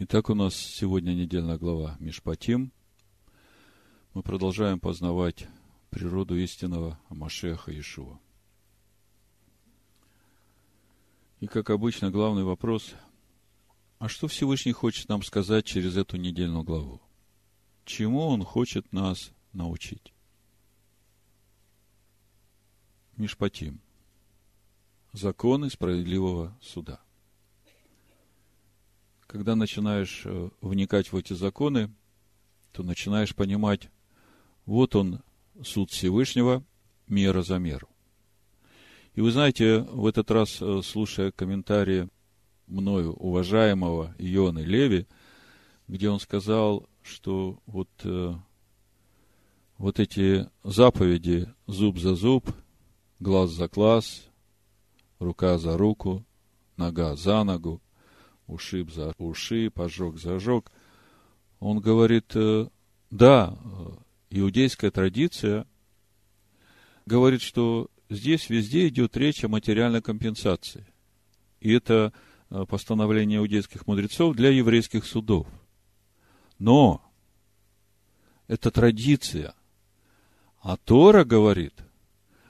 [0.00, 2.72] Итак, у нас сегодня недельная глава Мишпатим.
[4.14, 5.48] Мы продолжаем познавать
[5.90, 8.20] природу истинного Машеха Иешуа.
[11.40, 12.94] И, как обычно, главный вопрос–
[13.98, 17.02] а что Всевышний хочет нам сказать через эту недельную главу?
[17.84, 20.14] Чему Он хочет нас научить?
[23.16, 23.80] Мишпатим.
[25.12, 27.00] Законы справедливого суда
[29.28, 31.94] когда начинаешь э, вникать в эти законы,
[32.72, 33.90] то начинаешь понимать,
[34.64, 35.20] вот он,
[35.62, 36.64] суд Всевышнего,
[37.06, 37.88] мера за меру.
[39.14, 42.08] И вы знаете, в этот раз, э, слушая комментарии
[42.66, 45.06] мною уважаемого Ионы Леви,
[45.88, 48.34] где он сказал, что вот, э,
[49.76, 52.50] вот эти заповеди зуб за зуб,
[53.20, 54.26] глаз за глаз,
[55.18, 56.24] рука за руку,
[56.78, 57.82] нога за ногу,
[58.48, 60.72] ушиб за уши, пожег за ожог.
[61.60, 62.66] Он говорит, э,
[63.10, 63.90] да, э,
[64.30, 65.66] иудейская традиция
[67.06, 70.86] говорит, что здесь везде идет речь о материальной компенсации.
[71.60, 72.12] И это
[72.50, 75.46] э, постановление иудейских мудрецов для еврейских судов.
[76.58, 77.04] Но
[78.46, 79.54] это традиция.
[80.60, 81.74] А Тора говорит,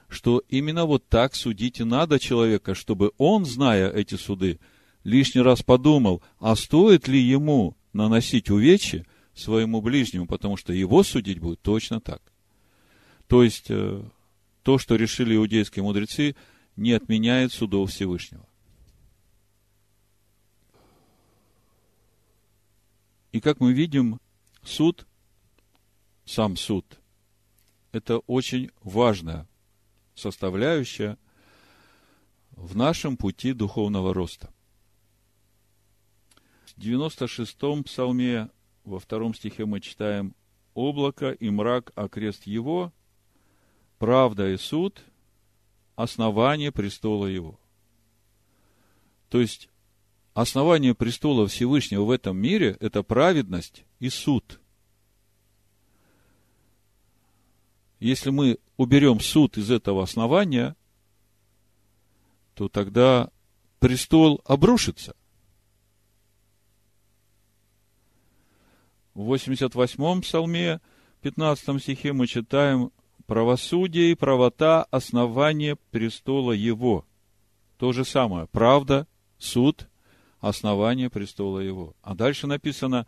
[0.07, 4.59] что именно вот так судить и надо человека, чтобы он, зная эти суды,
[5.03, 11.39] лишний раз подумал, а стоит ли ему наносить увечья своему ближнему, потому что его судить
[11.39, 12.21] будет точно так.
[13.27, 14.03] То есть, э,
[14.63, 16.35] то, что решили иудейские мудрецы,
[16.75, 18.45] не отменяет судов Всевышнего.
[23.31, 24.19] И как мы видим,
[24.63, 25.05] суд,
[26.25, 26.99] сам суд,
[27.91, 29.47] это очень важная
[30.15, 31.17] составляющая
[32.51, 34.51] в нашем пути духовного роста.
[36.79, 38.49] 96-м псалме,
[38.85, 40.33] во втором стихе мы читаем
[40.73, 42.93] «Облако и мрак окрест его,
[43.97, 45.03] правда и суд,
[45.95, 47.59] основание престола его».
[49.29, 49.69] То есть,
[50.33, 54.59] основание престола Всевышнего в этом мире– это праведность и суд.
[57.99, 60.77] Если мы уберем суд из этого основания,
[62.55, 63.29] то тогда
[63.79, 65.15] престол обрушится.
[69.19, 70.79] В 88-м псалме,
[71.23, 72.93] 15 стихе мы читаем
[73.25, 77.05] «Правосудие и правота– основание престола его».
[77.77, 78.47] То же самое.
[78.47, 79.07] Правда,
[79.37, 79.89] суд–
[80.39, 81.97] основание престола его.
[82.01, 83.07] А дальше написано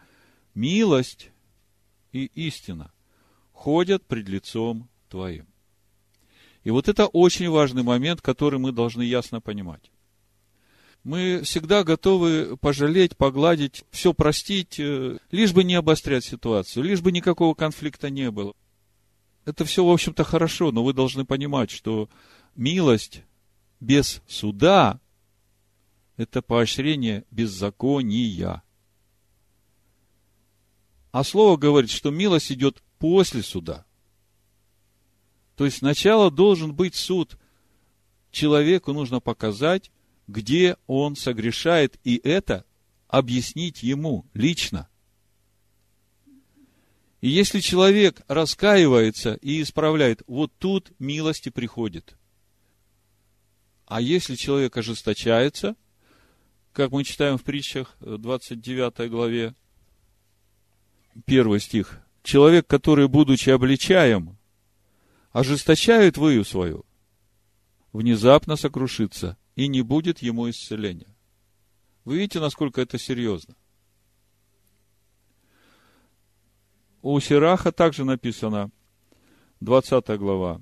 [0.53, 1.31] «Милость
[2.11, 2.91] и истина
[3.53, 5.47] ходят пред лицом твоим».
[6.65, 9.90] И вот это очень важный момент, который мы должны ясно понимать
[11.03, 17.11] мы всегда готовы пожалеть, погладить, все простить, э, лишь бы не обострять ситуацию, лишь бы
[17.11, 18.53] никакого конфликта не было.
[19.45, 22.09] Это все, в общем-то, хорошо, но вы должны понимать, что
[22.55, 23.23] милость
[23.79, 24.99] без суда–
[26.17, 28.61] это поощрение беззакония.
[31.11, 33.85] А слово говорит, что милость идет после суда.
[35.55, 37.37] То есть сначала должен быть суд.
[38.31, 39.91] Человеку нужно показать,
[40.31, 42.65] где он согрешает, и это
[43.07, 44.87] объяснить ему лично.
[47.19, 52.15] И если человек раскаивается и исправляет, вот тут милости приходит.
[53.85, 55.75] А если человек ожесточается,
[56.73, 59.53] как мы читаем в притчах 29 главе,
[61.25, 64.37] первый стих, человек, который, будучи обличаем,
[65.31, 66.85] ожесточает выю свою,
[67.91, 71.15] внезапно сокрушится, и не будет ему исцеления.
[72.05, 73.55] Вы видите, насколько это серьезно?
[77.01, 78.71] У Сираха также написано,
[79.59, 80.61] 20 глава,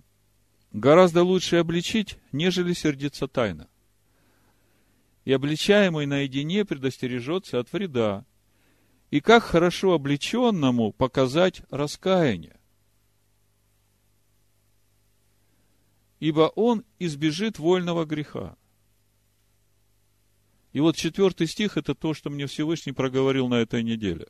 [0.72, 3.70] гораздо лучше обличить, нежели сердиться тайно.
[5.26, 8.26] И обличаемый наедине предостережется от вреда.
[9.12, 12.60] И как хорошо обличенному показать раскаяние.
[16.20, 18.56] Ибо он избежит вольного греха.
[20.72, 24.28] И вот четвертый стих– это то, что мне Всевышний проговорил на этой неделе.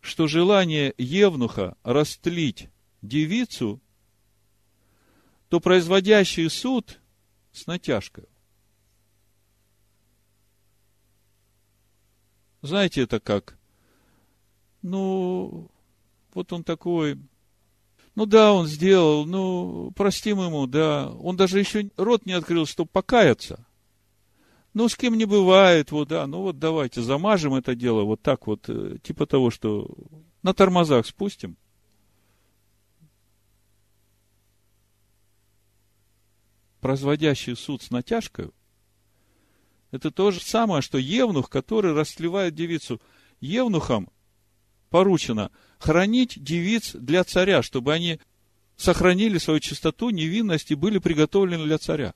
[0.00, 2.68] Что желание Евнуха растлить
[3.00, 3.80] девицу,
[5.48, 6.98] то производящий суд
[7.52, 8.24] с натяжкой.
[12.60, 13.56] Знаете, это как?
[14.82, 15.70] Ну,
[16.32, 17.20] вот он такой,
[18.14, 21.10] ну да, он сделал, ну, простим ему, да.
[21.10, 23.64] Он даже еще рот не открыл, чтобы покаяться.
[24.74, 28.46] Ну, с кем не бывает, вот, да, ну вот давайте замажем это дело вот так
[28.46, 29.88] вот, э, типа того, что
[30.42, 31.56] на тормозах спустим.
[36.80, 38.50] Производящий суд с натяжкой,
[39.92, 43.00] это то же самое, что евнух, который расслевает девицу.
[43.40, 44.10] Евнухам
[44.90, 48.18] поручено хранить девиц для царя, чтобы они
[48.76, 52.14] сохранили свою чистоту, невинность и были приготовлены для царя.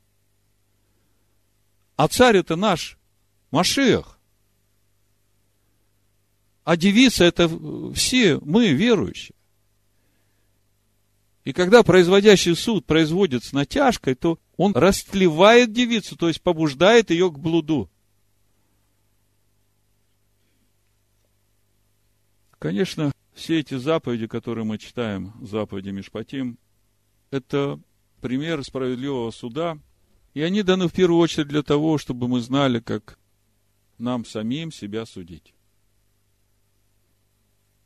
[1.98, 2.96] А царь это наш
[3.50, 4.20] Машех.
[6.62, 7.48] А девица это
[7.92, 9.34] все мы, верующие.
[11.42, 17.32] И когда производящий суд производит с натяжкой, то он растлевает девицу, то есть побуждает ее
[17.32, 17.90] к блуду.
[22.60, 26.58] Конечно, все эти заповеди, которые мы читаем, заповеди Мишпатим,
[27.32, 27.80] это
[28.20, 29.78] пример справедливого суда,
[30.38, 33.18] и они даны в первую очередь для того, чтобы мы знали, как
[33.98, 35.52] нам самим себя судить.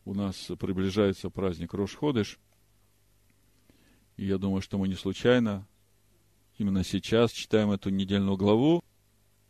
[0.05, 2.39] У нас приближается праздник Рошходыш,
[4.19, 5.67] и я думаю, что мы не случайно
[6.59, 8.85] именно сейчас читаем эту недельную главу,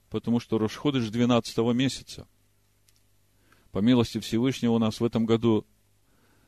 [0.09, 2.29] потому что Рошходыш 12 месяца.
[3.73, 5.67] По милости Всевышнего у нас в этом году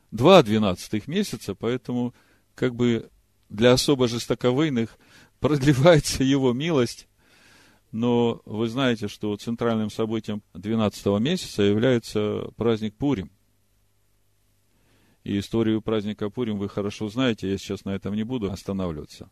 [0.09, 2.13] два двенадцатых месяца, поэтому
[2.53, 3.11] как бы
[3.49, 4.97] для особо жестоковыйных
[5.47, 7.07] продлевается его милость,
[7.91, 13.29] но вы знаете, что центральным событием 12 месяца является праздник Пурим.
[15.23, 19.29] И историю праздника Пурим вы хорошо знаете, я сейчас на этом не буду останавливаться.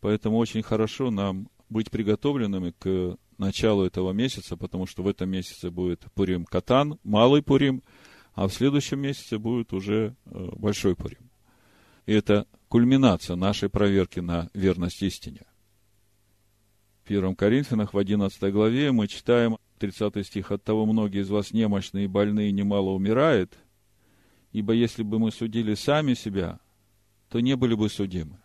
[0.00, 5.70] Поэтому очень хорошо нам быть приготовленными к началу этого месяца, потому что в этом месяце
[5.70, 7.82] будет Пурим Катан, малый Пурим,
[8.34, 11.30] а в следующем месяце будет уже э, большой Пурим.
[12.04, 15.46] И это кульминация нашей проверки на верность истине.
[17.04, 20.50] В 1 Коринфянах в 11 главе мы читаем 30 стих.
[20.50, 23.58] «От того многие из вас немощные и больные немало умирает,
[24.52, 26.60] ибо если бы мы судили сами себя,
[27.28, 28.38] то не были бы судимы.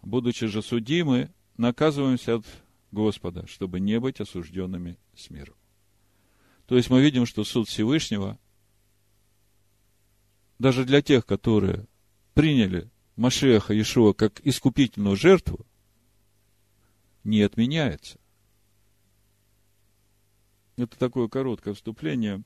[0.00, 2.46] Будучи же судимы, наказываемся от
[2.90, 5.56] Господа, чтобы не быть осужденными с миром».
[6.66, 8.38] То есть мы видим, что суд Всевышнего,
[10.58, 11.86] даже для тех, которые
[12.34, 15.66] приняли Машеха Иешуа как искупительную жертву,
[17.24, 18.18] не отменяется.
[20.76, 22.42] Это такое короткое вступление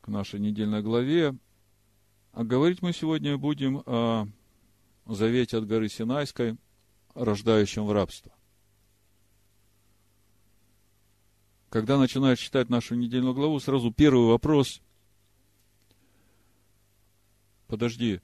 [0.00, 1.36] к нашей недельной главе.
[2.32, 4.26] А говорить мы сегодня будем о
[5.06, 6.56] завете от горы Синайской,
[7.14, 8.32] рождающем в рабство.
[11.68, 14.80] Когда начинаешь читать нашу недельную главу, сразу первый вопрос.
[17.66, 18.20] Подожди,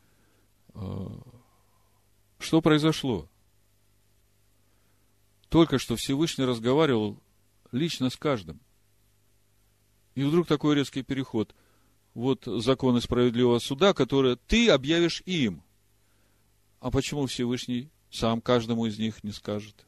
[2.39, 3.29] что произошло?
[5.49, 7.19] Только что Всевышний разговаривал
[7.73, 8.61] лично с каждым.
[10.15, 11.55] И вдруг такой резкий переход.
[12.15, 15.63] Вот законы справедливого суда, которые ты объявишь им.
[16.81, 19.87] А почему Всевышний сам каждому из них не скажет?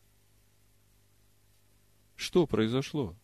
[2.16, 3.14] Что произошло?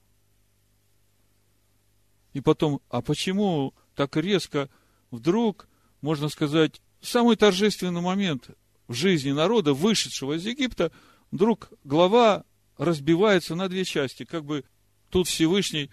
[2.33, 4.71] И потом, а почему так резко
[5.11, 5.69] вдруг,
[6.01, 8.51] можно сказать, самый торжественный момент
[8.89, 10.91] в жизни народа, вышедшего из Египта,
[11.31, 12.45] вдруг глава
[12.77, 14.25] разбивается на две части.
[14.25, 14.65] Как бы
[15.11, 15.91] тут Всевышний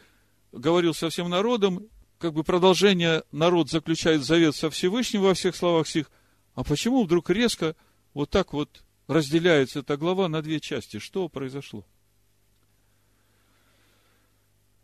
[0.52, 1.88] говорил со всем народом,
[2.18, 6.12] как бы продолжение народ заключает завет со Всевышним во всех словах сих.
[6.54, 7.76] А почему вдруг резко
[8.14, 11.00] вот так вот разделяется эта глава на две части?
[11.00, 11.86] Что произошло?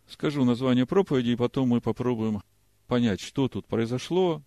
[0.07, 2.41] Скажу название проповеди, и потом мы попробуем
[2.87, 4.41] понять, что тут произошло,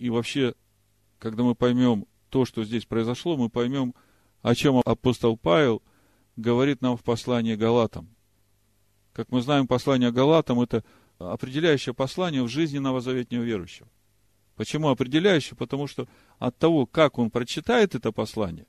[0.00, 0.54] и вообще,
[1.18, 3.94] когда мы поймем то, что здесь произошло, мы поймем,
[4.40, 5.82] о чем апостол Павел
[6.36, 8.08] говорит нам в послании Галатам.
[9.12, 10.84] Как мы знаем, послание Галатам– это
[11.18, 13.88] определяющее послание в жизни новозаветнего верующего.
[14.56, 15.54] Почему определяющее?
[15.54, 18.66] Потому что от того, как он прочитает это послание,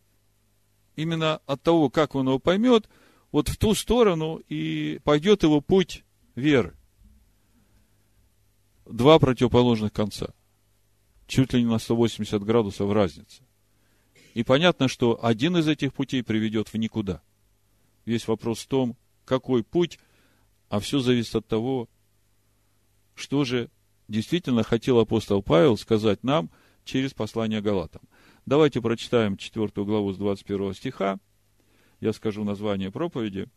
[0.97, 2.89] именно от того, как он его поймет,
[3.31, 6.03] вот в ту сторону и пойдет его путь
[6.35, 6.75] веры.
[8.85, 10.33] Два противоположных конца–
[11.31, 13.41] чуть ли не на 180 градусов разница.
[14.33, 17.21] И понятно, что один из этих путей приведет в никуда.
[18.05, 19.97] Весь вопрос в том, какой путь,
[20.67, 21.87] а все зависит от того,
[23.15, 23.69] что же
[24.09, 26.49] действительно хотел апостол Павел сказать нам
[26.83, 28.01] через послание Галатам.
[28.45, 31.17] Давайте прочитаем 4 главу с 21 стиха.
[32.01, 33.47] Я скажу название проповеди,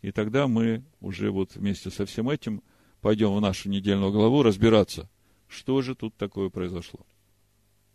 [0.00, 2.62] и тогда мы уже вот вместе со всем этим
[3.02, 5.10] пойдем в нашу недельную главу разбираться–
[5.52, 7.06] что же тут такое произошло?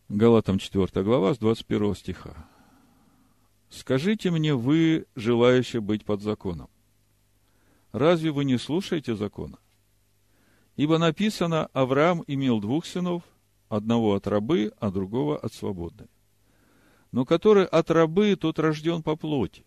[0.10, 2.48] Галатам 4 глава с 21 стиха.
[3.70, 6.70] Скажите мне, вы, желающие быть под законом,
[7.92, 9.58] разве вы не слушаете закона?
[10.76, 13.24] Ибо написано, Авраам имел двух сынов,
[13.68, 16.08] одного от рабы, а другого от свободной.
[17.12, 19.66] Но который от рабы, тот рожден по плоти,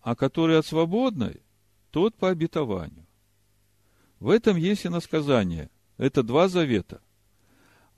[0.00, 1.42] а который от свободной,
[1.90, 3.06] тот по обетованию.
[4.20, 5.70] В этом есть и насказание.
[5.96, 7.00] Это два завета.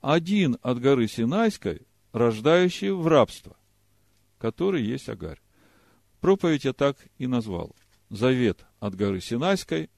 [0.01, 3.57] Один от горы Синайской, рождающий в рабство,
[4.37, 5.41] который есть Агарь.
[6.19, 7.75] Проповедь я так и назвал.
[8.09, 9.89] Завет от горы Синайской,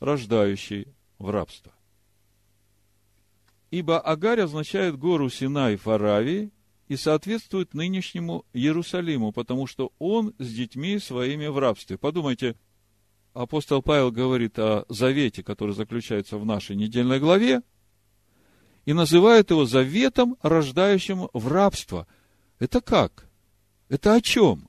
[0.00, 1.72] рождающий в рабство.
[3.70, 6.50] Ибо Агарь означает гору Синай в Аравии
[6.88, 11.98] и соответствует нынешнему Иерусалиму, потому что он с детьми своими в рабстве.
[11.98, 12.56] Подумайте,
[13.34, 17.62] апостол Павел говорит о завете, который заключается в нашей недельной главе,
[18.86, 22.06] и называет его заветом, рождающим в рабство.
[22.58, 23.26] Это как?
[23.88, 24.68] Это о чем?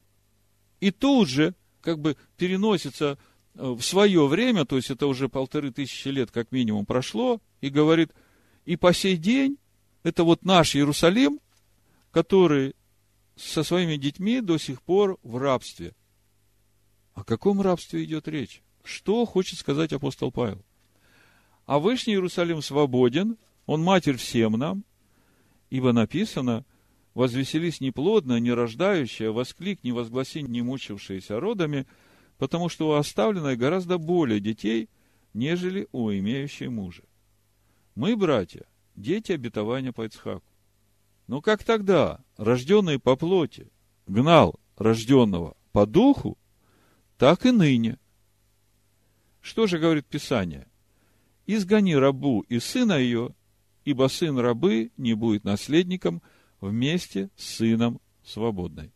[0.80, 3.18] И тут же, как бы переносится
[3.56, 7.70] э, в свое время, то есть это уже полторы тысячи лет как минимум прошло, и
[7.70, 8.12] говорит,
[8.66, 9.58] и по сей день,
[10.04, 11.40] это вот наш Иерусалим,
[12.12, 12.76] который
[13.36, 15.94] со своими детьми до сих пор в рабстве.
[17.16, 18.62] О каком рабстве идет речь?
[18.84, 20.64] Что хочет сказать апостол Павел?
[21.66, 24.84] А Вышний Иерусалим свободен, он матерь всем нам,
[25.70, 26.64] ибо написано–
[27.16, 31.88] возвеселись неплодно, не рождающая, восклик, не возгласи, не мучившиеся родами,
[32.38, 34.90] потому что у оставленной гораздо более детей,
[35.34, 37.04] нежели у имеющей мужа.
[37.96, 40.44] Мы, братья, дети обетования по Ицхаку.
[41.28, 43.72] Но как тогда, рожденный по плоти,
[44.06, 46.38] гнал рожденного по духу,
[47.18, 47.98] так и ныне.
[49.42, 50.68] Что же говорит Писание?
[51.48, 53.36] Изгони рабу и сына ее,
[53.84, 56.22] ибо сын рабы не будет наследником–
[56.62, 58.92] вместе с сыном свободной.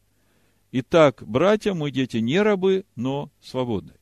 [0.72, 3.98] Итак, братья, мы дети не рабы, но свободные.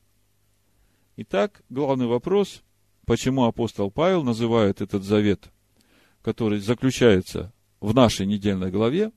[1.16, 2.62] Итак, главный вопрос,
[3.06, 5.50] почему апостол Павел называет этот завет,
[6.22, 9.12] который заключается в нашей недельной главе,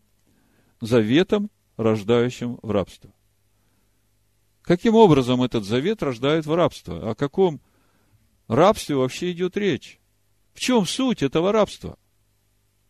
[0.80, 3.14] заветом, рождающим в рабство.
[4.72, 7.12] Каким образом этот завет рождает в рабство?
[7.12, 7.60] О каком
[8.48, 10.00] рабстве вообще идет речь?
[10.54, 12.00] В чем суть этого рабства?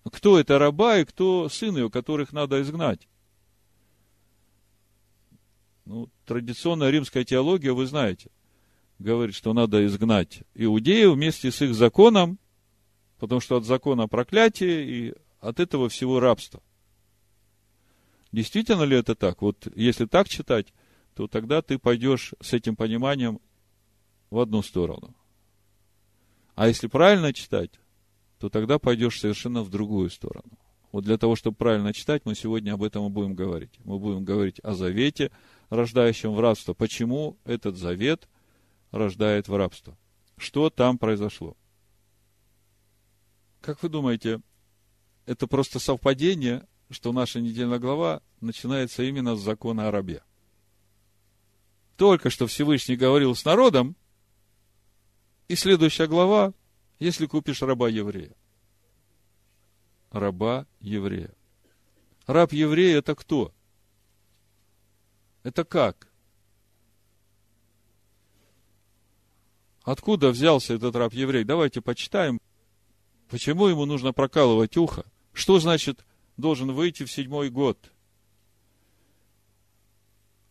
[0.03, 3.07] Кто это раба и кто сын ее, которых надо изгнать?
[5.85, 8.29] Ну, традиционная римская теология, вы знаете,
[8.99, 12.37] говорит, что надо изгнать иудеев вместе с их законом,
[13.17, 16.61] потому что от закона проклятие и от этого всего рабство.
[18.31, 19.41] Действительно ли это так?
[19.41, 20.71] Вот если так читать,
[21.15, 23.39] то тогда ты пойдешь с этим пониманием
[24.29, 25.13] в одну сторону.
[26.55, 27.71] А если правильно читать,
[28.39, 30.57] то тогда пойдешь совершенно в другую сторону.
[30.91, 33.71] Вот для того, чтобы правильно читать, мы сегодня об этом и будем говорить.
[33.83, 35.31] Мы будем говорить о завете,
[35.69, 36.73] рождающем в рабство.
[36.73, 38.27] Почему этот завет
[38.91, 39.97] рождает в рабство?
[40.37, 41.55] Что там произошло?
[43.61, 44.41] Как вы думаете,
[45.25, 50.23] это просто совпадение, что наша недельная глава начинается именно с закона о рабе?
[52.01, 53.95] Только что Всевышний говорил с народом,
[55.47, 56.51] и следующая глава
[56.97, 58.35] если купишь раба еврея.
[60.09, 61.31] Раба еврея.
[62.25, 63.53] Раб еврея это кто?
[65.43, 66.11] Это как?
[69.83, 71.43] Откуда взялся этот раб еврей?
[71.43, 72.41] Давайте почитаем.
[73.29, 75.05] Почему ему нужно прокалывать ухо?
[75.33, 76.03] Что значит
[76.35, 77.77] должен выйти в седьмой год?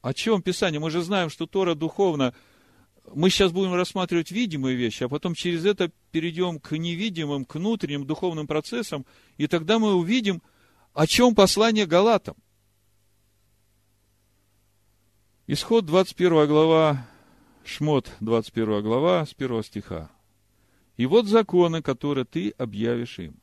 [0.02, 0.80] О чем Писание?
[0.80, 2.34] Мы же знаем, что Тора духовно–
[3.12, 8.06] мы сейчас будем рассматривать видимые вещи, а потом через это перейдем к невидимым, к внутренним
[8.06, 9.04] духовным процессам,
[9.36, 10.42] и тогда мы увидим,
[10.92, 12.36] о чем послание Галатам.
[15.46, 17.06] Исход 21 глава,
[17.64, 20.10] Шмот 21 глава, с 1 стиха.
[20.96, 23.34] «И вот законы, которые ты объявишь им.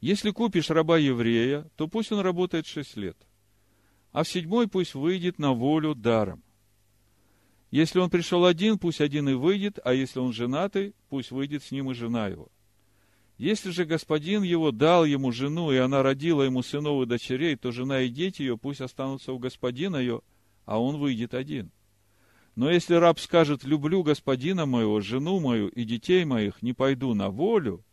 [0.00, 3.16] Если купишь раба еврея, то пусть он работает шесть лет,
[4.18, 6.42] а в седьмой пусть выйдет на волю даром
[7.70, 11.70] если он пришел один, пусть один и выйдет, а если он женатый, пусть выйдет с
[11.70, 12.48] ним и жена его.
[13.36, 17.70] Если же господин его дал ему жену, и она родила ему сынов и дочерей, то
[17.70, 20.22] жена и дети ее пусть останутся у господина ее,
[20.64, 21.70] а он выйдет один.
[22.56, 27.30] Но если раб скажет, люблю господина моего, жену мою и детей моих, не пойду на
[27.30, 27.84] волю,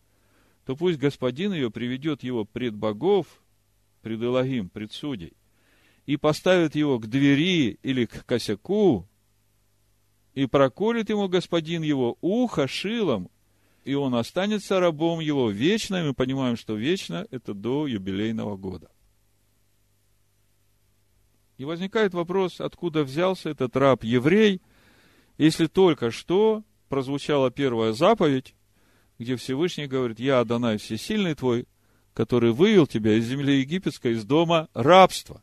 [0.65, 3.27] то пусть господин ее приведет его пред богов,
[4.01, 5.33] пред Илогим, пред судей,
[6.05, 9.07] и поставит его к двери или к косяку,
[10.33, 13.29] и проколет ему господин его ухо шилом,
[13.85, 18.89] и он останется рабом его вечно, и мы понимаем, что вечно– это до юбилейного года.
[21.57, 24.61] И возникает вопрос, откуда взялся этот раб-еврей,
[25.37, 28.55] если только что прозвучала первая заповедь,
[29.19, 31.67] где Всевышний говорит, я Адонай Всесильный твой,
[32.13, 35.41] который вывел тебя из земли египетской, из дома рабства.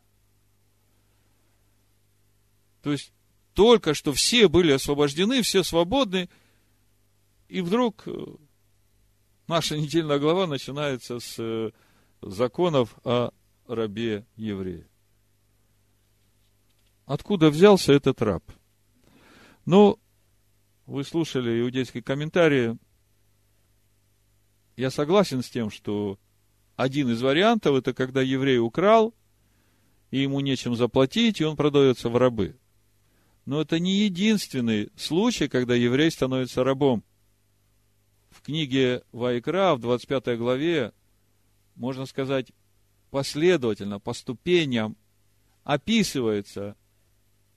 [2.83, 3.13] То есть,
[3.55, 6.29] только что все были освобождены, все свободны,
[7.49, 8.13] и вдруг э,
[9.47, 11.71] наша недельная глава начинается с э,
[12.23, 13.31] законов о
[13.67, 14.89] рабе еврея.
[17.05, 18.43] Откуда взялся этот раб?
[19.67, 19.99] Ну,
[20.87, 22.79] вы слушали иудейские комментарии.
[24.77, 26.19] Я согласен с тем, что
[26.77, 29.15] один из вариантов это когда еврей украл,
[30.11, 32.57] и ему нечем заплатить, и он продается в рабы.
[33.45, 37.03] Но это не единственный случай, когда еврей становится рабом.
[38.31, 40.93] В книге Вайкра, в 25 главе,
[41.75, 42.53] можно сказать,
[43.11, 44.97] последовательно, по ступеням
[45.65, 46.77] описывается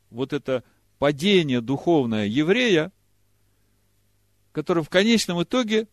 [0.09, 0.63] вот это
[0.97, 2.91] падение духовное еврея,
[4.51, 5.87] которое в конечном итоге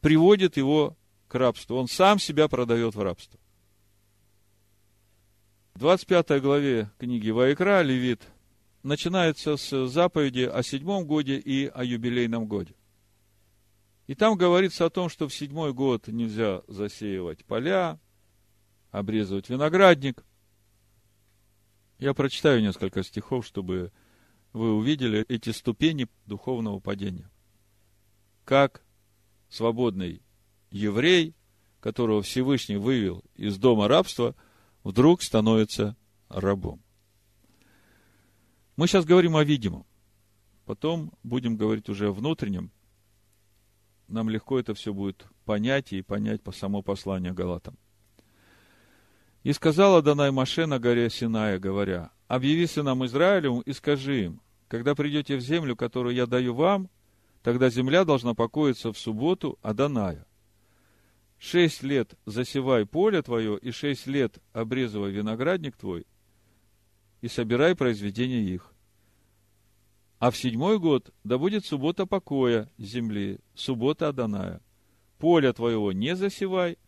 [0.00, 0.96] приводит его
[1.28, 1.76] к рабству.
[1.76, 3.40] Он сам себя продает в рабство.
[5.74, 8.22] В 25 главе книги Вайкра Левит
[8.86, 12.74] начинается с заповеди о седьмом годе и о юбилейном годе.
[14.06, 17.98] И там говорится о том, что в седьмой год нельзя засеивать поля,
[18.92, 20.24] обрезывать виноградник.
[21.98, 23.90] Я прочитаю несколько стихов, чтобы
[24.52, 27.28] вы увидели эти ступени духовного падения.
[28.44, 28.84] Как
[29.48, 30.22] свободный
[30.70, 31.34] еврей,
[31.80, 34.36] которого Всевышний вывел из дома рабства,
[34.84, 35.96] вдруг становится
[36.28, 36.85] рабом.
[38.76, 39.86] Мы сейчас говорим о видимом.
[40.66, 42.70] Потом будем говорить уже о внутреннем.
[44.06, 47.78] Нам легко это все будет понять и понять по само послание Галатам.
[49.44, 54.94] И сказала Данай Маше на горе Синая, говоря, «Объяви сынам Израилю и скажи им, когда
[54.94, 56.90] придете в землю, которую я даю вам,
[57.42, 60.26] тогда земля должна покоиться в субботу Аданая.
[61.38, 66.06] Шесть лет засевай поле твое, и шесть лет обрезывай виноградник твой,
[67.26, 68.72] и собирай произведения их.
[70.20, 74.60] А в седьмой год да будет суббота покоя земли, суббота Аданая.
[75.18, 76.78] Поле твоего не засевай,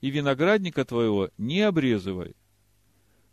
[0.00, 2.34] и виноградника твоего не обрезывай.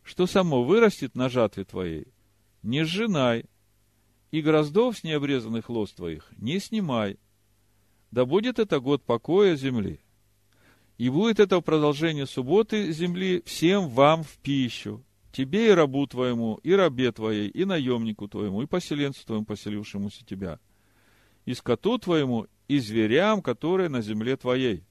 [0.03, 2.13] Что само вырастет на жатве твоей,
[2.61, 3.45] не сжинай,
[4.29, 7.17] и гроздов с необрезанных лоз твоих не снимай.
[8.11, 10.01] Да будет это год покоя земли.
[10.99, 16.61] И будет это в продолжение субботы земли всем вам в пищу, тебе и рабу твоему,
[16.63, 20.59] и рабе твоей, и наемнику твоему, и поселенцу твоему, поселившемуся тебя,
[21.43, 24.85] и скоту твоему, и зверям, которые на земле твоей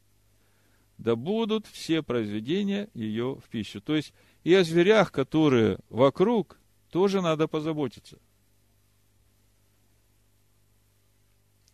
[0.98, 3.80] да будут все произведения ее в пищу.
[3.80, 4.12] То есть
[4.44, 6.58] и о зверях, которые вокруг,
[6.90, 8.18] тоже надо позаботиться.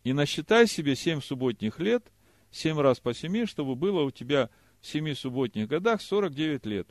[0.03, 2.11] И насчитай себе семь субботних лет,
[2.49, 4.49] семь раз по семи, чтобы было у тебя
[4.81, 6.87] в семи субботних годах 49 лет.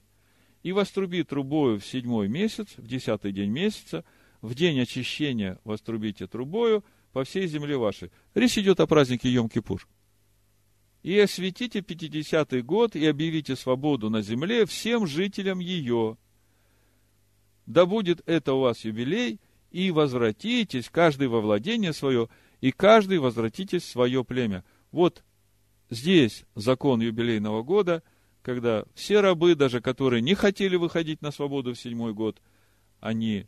[0.69, 4.05] И воструби трубою в седьмой месяц, в десятый день месяца,
[4.43, 8.11] в день очищения вострубите трубою по всей земле вашей.
[8.35, 9.81] Речь идет о празднике Йом-Кипур
[11.03, 16.19] и осветите пятидесятый год, и объявите свободу на земле всем жителям ее.
[17.65, 22.29] Да будет это у вас юбилей, и возвратитесь, каждый во владение свое,
[22.61, 24.65] и каждый возвратитесь в свое племя.
[24.93, 25.25] Вот
[25.89, 28.03] здесь закон юбилейного года,
[28.49, 32.41] когда все рабы, даже которые не хотели выходить на свободу в седьмой год,
[32.99, 33.47] они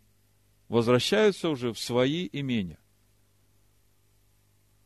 [0.68, 2.78] возвращаются уже в свои имения.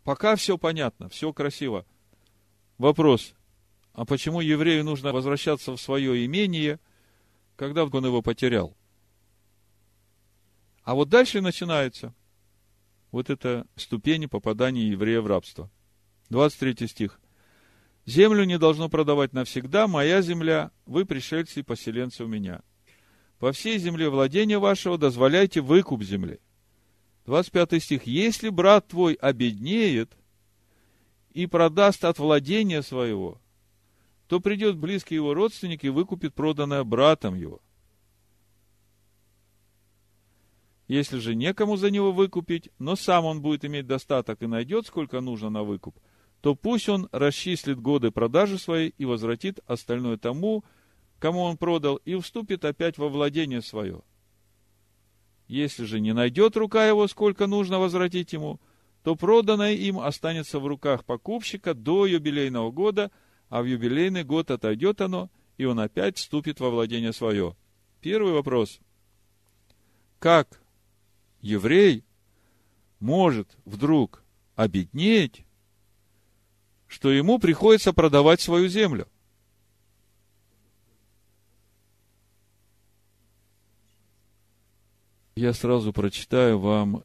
[0.05, 1.85] Пока все понятно, все красиво.
[2.79, 3.35] Вопрос,
[3.93, 6.79] а почему еврею нужно возвращаться в свое имение,
[7.57, 8.77] когда он его потерял?
[10.85, 12.15] А вот дальше начинается
[13.11, 15.69] вот это ступени попадания еврея в рабство.
[16.31, 17.21] 23 стих.
[18.07, 22.63] «Землю не должно продавать навсегда, моя земля, вы пришельцы и поселенцы у меня.
[23.39, 26.41] По всей земле владения вашего дозволяйте выкуп земли».
[27.27, 28.07] 25 стих.
[28.07, 30.13] «Если брат твой обеднеет,
[31.35, 33.41] и продаст от владения своего,
[34.29, 37.61] то придет близкий его родственник и выкупит проданное братом его.
[40.87, 45.21] Если же некому за него выкупить, но сам он будет иметь достаток и найдет, сколько
[45.21, 45.99] нужно на выкуп,
[46.45, 50.63] то пусть он расчислит годы продажи своей и возвратит остальное тому,
[51.19, 54.03] кому он продал, и вступит опять во владение свое.
[55.49, 58.61] Если же не найдет рука его, сколько нужно возвратить ему–
[59.05, 63.13] то проданное им останется в руках покупщика до юбилейного года,
[63.51, 67.55] а в юбилейный год отойдет оно, и он опять вступит во владение свое.
[68.01, 68.81] Первый вопрос.
[70.19, 70.63] как
[71.43, 72.03] еврей
[72.99, 74.25] может вдруг
[74.57, 75.44] обеднеть,
[76.95, 79.09] что ему приходится продавать свою землю.
[85.35, 87.03] Я сразу прочитаю вам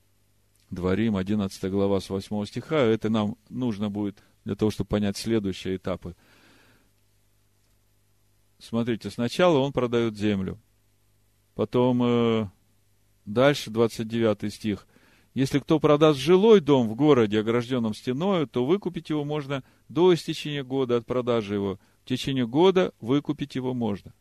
[0.70, 2.78] Дворим, 11 глава с 8 стиха.
[2.78, 6.16] Это нам нужно будет для того, чтобы понять следующие этапы.
[8.60, 10.60] Смотрите, сначала он продает землю.
[11.56, 12.48] Потом э,
[13.26, 14.86] дальше 29 стих.
[15.34, 20.64] Если кто продаст жилой дом в городе, огражденном стеною, то выкупить его можно до истечения
[20.64, 21.80] года от продажи его.
[22.06, 24.14] В течение года выкупить его можно.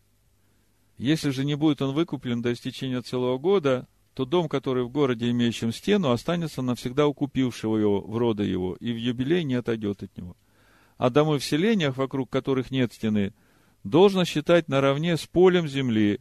[0.96, 5.30] Если же не будет он выкуплен до истечения целого года, то дом, который в городе,
[5.30, 10.02] имеющем стену, останется навсегда у купившего его, в рода его, и в юбилей не отойдет
[10.02, 10.36] от него.
[10.96, 13.32] А домы в селениях, вокруг которых нет стены,
[13.84, 16.20] должно считать наравне с полем земли.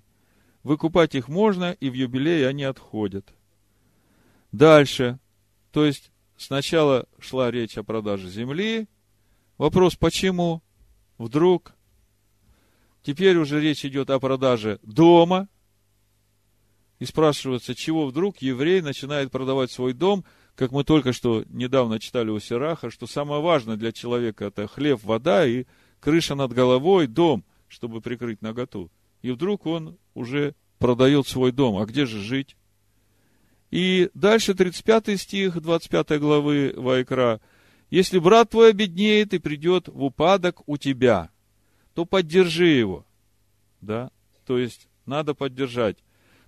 [0.61, 3.33] Выкупать их можно, и в юбилей они отходят.
[4.51, 5.17] Дальше.
[5.71, 8.87] То есть, сначала шла речь о продаже земли.
[9.57, 10.61] Вопрос, почему?
[11.17, 11.73] Вдруг?
[13.03, 15.47] Теперь уже речь идет о продаже дома–
[16.99, 22.29] и спрашивается, чего вдруг еврей начинает продавать свой дом, как мы только что недавно читали
[22.29, 25.65] у Сираха, что самое важное для человека это хлеб, вода и
[25.99, 28.91] крыша над головой, дом, чтобы прикрыть наготу.
[29.21, 31.77] И вдруг он уже продает свой дом.
[31.77, 32.55] А где же жить?
[33.69, 37.41] И дальше 35 стих 25 главы Вайкра.
[37.89, 41.29] Если брат твой обеднеет и придет в упадок у тебя,
[41.93, 43.05] то поддержи его.
[43.81, 44.11] Да?
[44.45, 45.97] То есть, надо поддержать.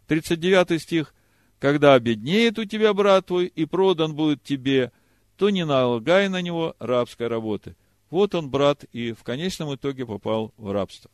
[0.07, 1.13] 39 стих.
[1.59, 4.93] «Когда обеднеет у тебя брат твой и продан будет тебе,
[5.35, 7.75] то не налагай на него рабской работы».
[8.09, 11.11] Вот он, брат, и в конечном итоге попал в рабство.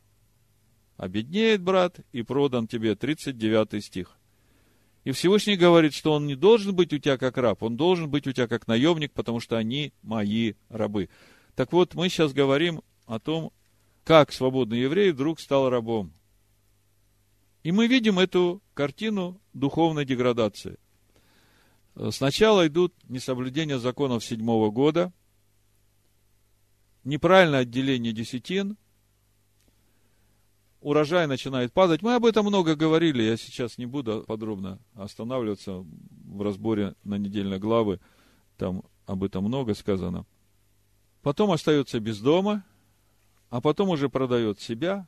[0.97, 2.95] Обеднеет брат и продан тебе.
[2.95, 4.15] 39 стих.
[5.05, 8.25] И Всевышний говорит, что он не должен быть у тебя как раб, он должен быть
[8.25, 11.09] у тебя как наемник, потому что они мои рабы.
[11.55, 13.53] Так вот, мы сейчас говорим о том,
[14.03, 16.11] как свободный еврей вдруг стал рабом.
[17.61, 20.77] И мы видим эту картину духовной деградации.
[22.09, 25.13] Сначала идут несоблюдения законов седьмого года,
[27.03, 28.75] неправильное отделение десятин,
[30.85, 32.03] урожай начинает падать.
[32.03, 35.83] Мы об этом много говорили, я сейчас не буду подробно останавливаться
[36.25, 37.99] в разборе на недельной главы,
[38.55, 40.27] там об этом много сказано.
[41.23, 42.63] Потом остается без дома,
[43.49, 45.07] а потом уже продает себя,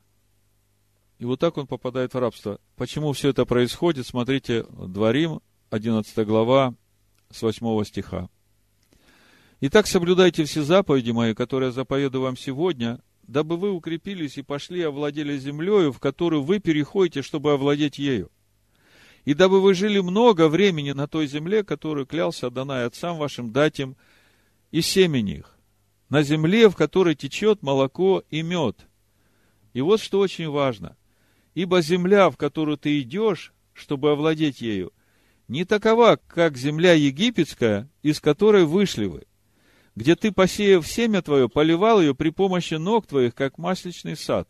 [1.20, 2.60] и вот так он попадает в рабство.
[2.76, 4.08] Почему все это происходит?
[4.08, 6.74] Смотрите, Дворим, 11 глава,
[7.30, 8.30] с 8 стиха.
[9.62, 15.38] Итак, соблюдайте все заповеди мои, которые заповеду вам сегодня, дабы вы укрепились и пошли овладели
[15.38, 18.32] землею, в которую вы переходите, чтобы овладеть ею.
[19.26, 23.80] И дабы вы жили много времени на той земле, которую клялся Адонай отцам вашим дать
[23.80, 23.96] им,
[24.72, 25.56] и семени их,
[26.10, 28.88] на земле, в которой течет молоко и мед.
[29.74, 30.98] И вот что очень важно–
[31.58, 34.94] Ибо земля, в которую ты идешь, чтобы овладеть ею,
[35.48, 39.24] не такова, как земля египетская, из которой вышли вы,
[39.98, 44.48] где ты, посеяв семя твое, поливал ее при помощи ног твоих, как масличный сад.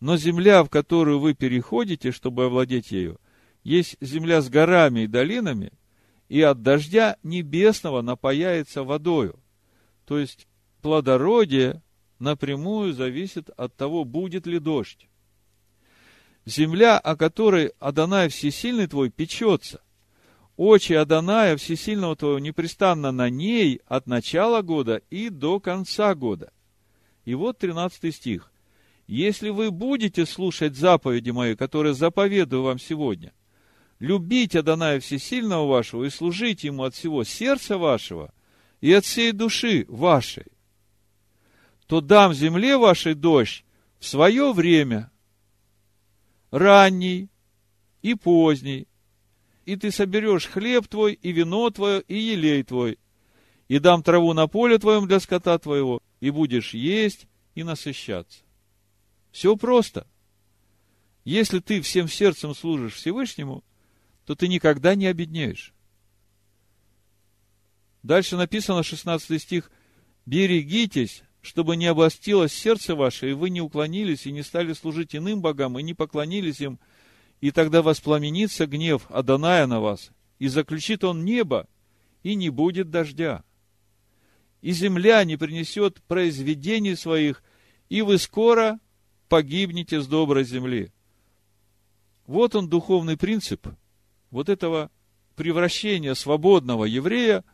[0.00, 3.20] Но земля, в которую вы переходите, чтобы овладеть ею,
[3.64, 5.74] есть земля с горами и долинами,
[6.30, 9.38] и от дождя небесного напаяется водою.
[10.06, 10.48] То есть,
[10.80, 11.82] плодородие
[12.18, 15.06] напрямую зависит от того, будет ли дождь
[16.46, 19.82] земля, о которой Адонай Всесильный твой печется.
[20.56, 26.52] Очи Адоная Всесильного твоего непрестанно на ней от начала года и до конца года.
[27.24, 28.52] И вот 13 стих.
[29.06, 33.32] Если вы будете слушать заповеди мои, которые заповедую вам сегодня,
[33.98, 38.32] любить Адоная Всесильного вашего и служить Ему от всего сердца вашего
[38.80, 40.46] и от всей души вашей,
[41.86, 43.64] то дам земле вашей дождь
[43.98, 45.10] в свое время,
[46.50, 47.28] ранний
[48.02, 48.86] и поздний,
[49.66, 52.98] и ты соберешь хлеб твой, и вино твое, и елей твой,
[53.68, 58.40] и дам траву на поле твоем для скота твоего, и будешь есть и насыщаться.
[59.32, 60.06] Все просто.
[61.24, 63.64] Если ты всем сердцем служишь Всевышнему,
[64.26, 65.72] то ты никогда не обеднеешь.
[68.02, 69.70] Дальше написано, 16 стих,
[70.26, 75.42] «Берегитесь чтобы не обостилось сердце ваше, и вы не уклонились и не стали служить иным
[75.42, 76.80] богам, и не поклонились им,
[77.44, 81.68] и тогда воспламенится гнев Аданая на вас, и заключит он небо,
[82.22, 83.44] и не будет дождя.
[84.62, 87.42] И земля не принесет произведений своих,
[87.90, 88.80] и вы скоро
[89.28, 90.90] погибнете с доброй земли.
[92.26, 93.68] Вот он духовный принцип.
[94.30, 94.90] вот этого
[95.36, 97.44] превращения свободного еврея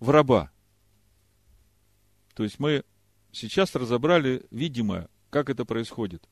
[0.00, 0.50] в раба.
[2.34, 2.82] То есть мы
[3.30, 6.28] сейчас разобрали видимое, как это происходит.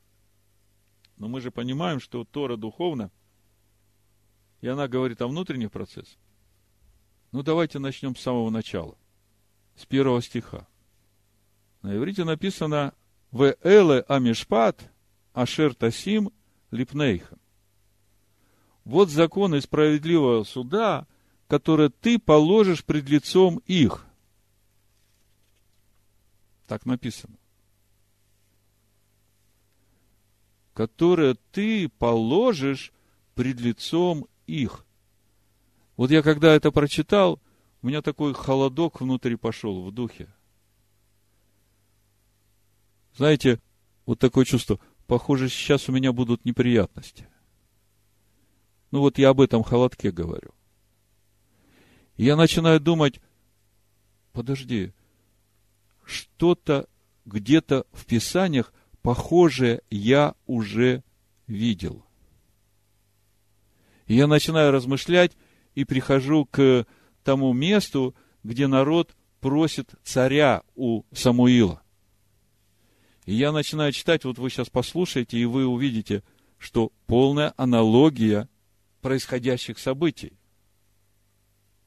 [1.21, 3.11] Но мы же понимаем, что Тора духовна,
[4.59, 6.17] и она говорит о внутренних процессах.
[7.31, 8.97] Ну, давайте начнем с самого начала,
[9.75, 10.67] с первого стиха.
[11.83, 12.95] На иврите написано
[13.29, 14.91] «В эле амишпат
[15.33, 16.31] ашер тасим
[16.71, 17.37] липнейха».
[18.83, 21.05] Вот законы справедливого суда,
[21.47, 24.07] которые ты положишь пред лицом их.
[26.65, 27.37] Так написано.
[30.81, 32.91] Которые ты положишь
[33.35, 34.83] пред лицом их.
[35.95, 37.39] Вот я когда это прочитал,
[37.83, 40.27] у меня такой холодок внутри пошел в духе.
[43.13, 43.59] Знаете,
[44.07, 47.27] вот такое чувство, похоже, сейчас у меня будут неприятности.
[48.89, 50.49] Ну вот я об этом холодке говорю.
[52.17, 53.21] И я начинаю думать,
[54.33, 54.93] подожди,
[56.05, 56.87] что-то
[57.25, 61.03] где-то в Писаниях похожее я уже
[61.47, 62.03] видел.
[64.07, 65.33] И я начинаю размышлять
[65.75, 66.85] и прихожу к
[67.23, 71.81] тому месту, где народ просит царя у Самуила.
[73.25, 76.23] И я начинаю читать, вот вы сейчас послушаете, и вы увидите,
[76.57, 78.49] что полная аналогия
[79.01, 80.33] происходящих событий.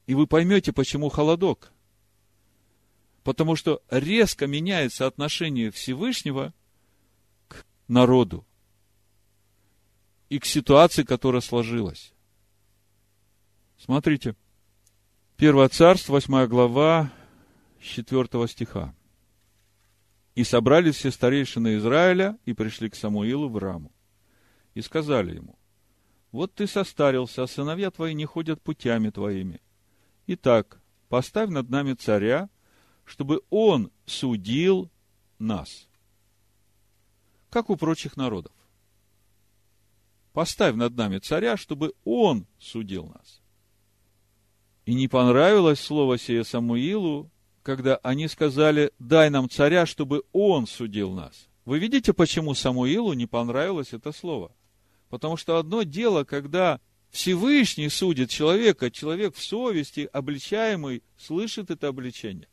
[0.07, 1.71] И вы поймете, почему холодок.
[3.23, 6.53] Потому что резко меняется отношение Всевышнего
[7.87, 8.45] народу
[10.29, 12.13] и к ситуации, которая сложилась.
[13.77, 14.35] Смотрите,
[15.37, 17.11] Первое царство, 8 глава,
[17.81, 18.95] 4 стиха.
[20.33, 23.91] «И собрались все старейшины Израиля и пришли к Самуилу в Раму.
[24.75, 25.59] И сказали ему,
[26.31, 29.61] вот ты состарился, а сыновья твои не ходят путями твоими.
[30.27, 32.49] Итак, поставь над нами царя,
[33.03, 34.89] чтобы он судил
[35.37, 35.89] нас.
[37.55, 38.51] Как у прочих народов.
[40.33, 43.39] Поставь над нами царя, чтобы он судил нас.
[44.85, 47.31] И не понравилось слово сие Самуилу,
[47.63, 51.47] когда они сказали, дай нам царя, чтобы он судил нас.
[51.63, 54.51] Вы видите, почему Самуилу не понравилось это слово?
[55.07, 62.49] Потому что одно дело, когда Всевышний судит человека, человек в совести, обличаемый, слышит это обличение.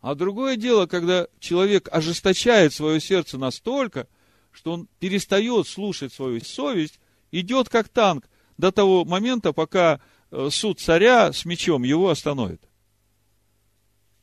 [0.00, 4.06] А другое дело, когда человек ожесточает свое сердце настолько,
[4.52, 7.00] что он перестает слушать свою совесть,
[7.32, 12.62] идет как танк до того момента, пока э, суд царя с мечом его остановит.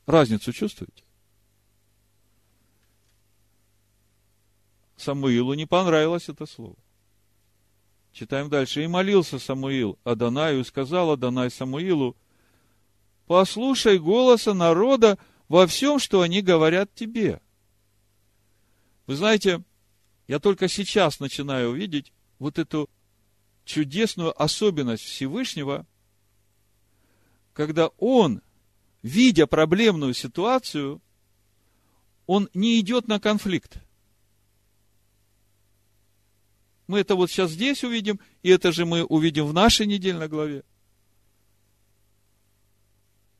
[0.06, 1.02] Разницу чувствуете?
[4.96, 6.76] Самуилу не понравилось это слово.
[8.12, 8.82] Читаем дальше.
[8.82, 12.16] «И молился Самуил Адонаю, и сказал Адонай Самуилу,
[13.26, 17.40] послушай голоса народа во всем, что они говорят тебе».
[19.06, 19.62] Вы знаете,
[20.26, 22.90] я только сейчас начинаю видеть вот эту
[23.64, 25.86] чудесную особенность Всевышнего,
[27.52, 28.42] когда Он,
[29.02, 31.00] видя проблемную ситуацию,
[32.26, 33.78] Он не идет на конфликт.
[36.86, 40.64] Мы это вот сейчас здесь увидим, и это же мы увидим в нашей недельной главе.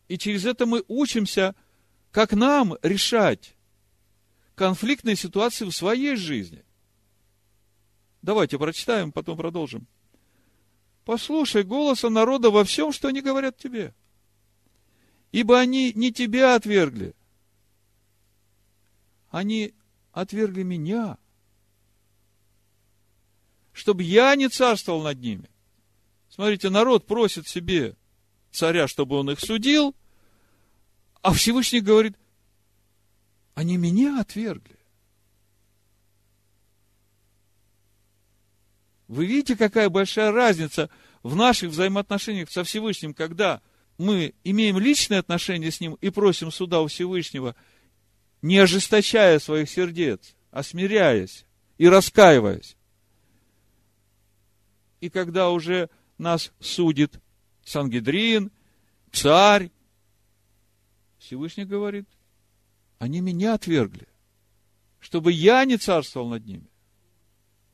[0.09, 1.55] И через это мы учимся,
[2.17, 3.55] как нам решать
[4.55, 6.65] конфликтные ситуации в своей жизни.
[8.23, 9.87] Давайте прочитаем, потом продолжим.
[11.05, 13.95] Послушай голоса народа во всем, что они говорят тебе.
[15.31, 17.15] Ибо они не тебя отвергли.
[19.29, 19.75] Они
[20.13, 21.19] отвергли меня
[23.75, 25.51] чтобы я не царствовал над ними.
[26.31, 27.95] Смотрите, народ просит себе
[28.53, 29.95] царя, чтобы он их судил,
[31.27, 32.15] а Всевышний говорит,
[33.57, 34.79] они меня отвергли.
[39.09, 40.89] Вы видите, какая большая разница
[41.25, 43.61] в наших взаимоотношениях со Всевышним, когда
[43.99, 47.57] мы имеем личные отношения с Ним и просим суда у Всевышнего,
[48.41, 51.45] не ожесточая своих сердец, а смиряясь
[51.77, 52.77] и раскаиваясь
[55.01, 57.21] и когда уже нас судит
[57.65, 58.53] Сангедрин,
[59.11, 59.73] царь,
[61.27, 62.07] Всевышний говорит,
[63.01, 64.07] они меня отвергли,
[65.01, 66.71] чтобы я не царствовал над ними.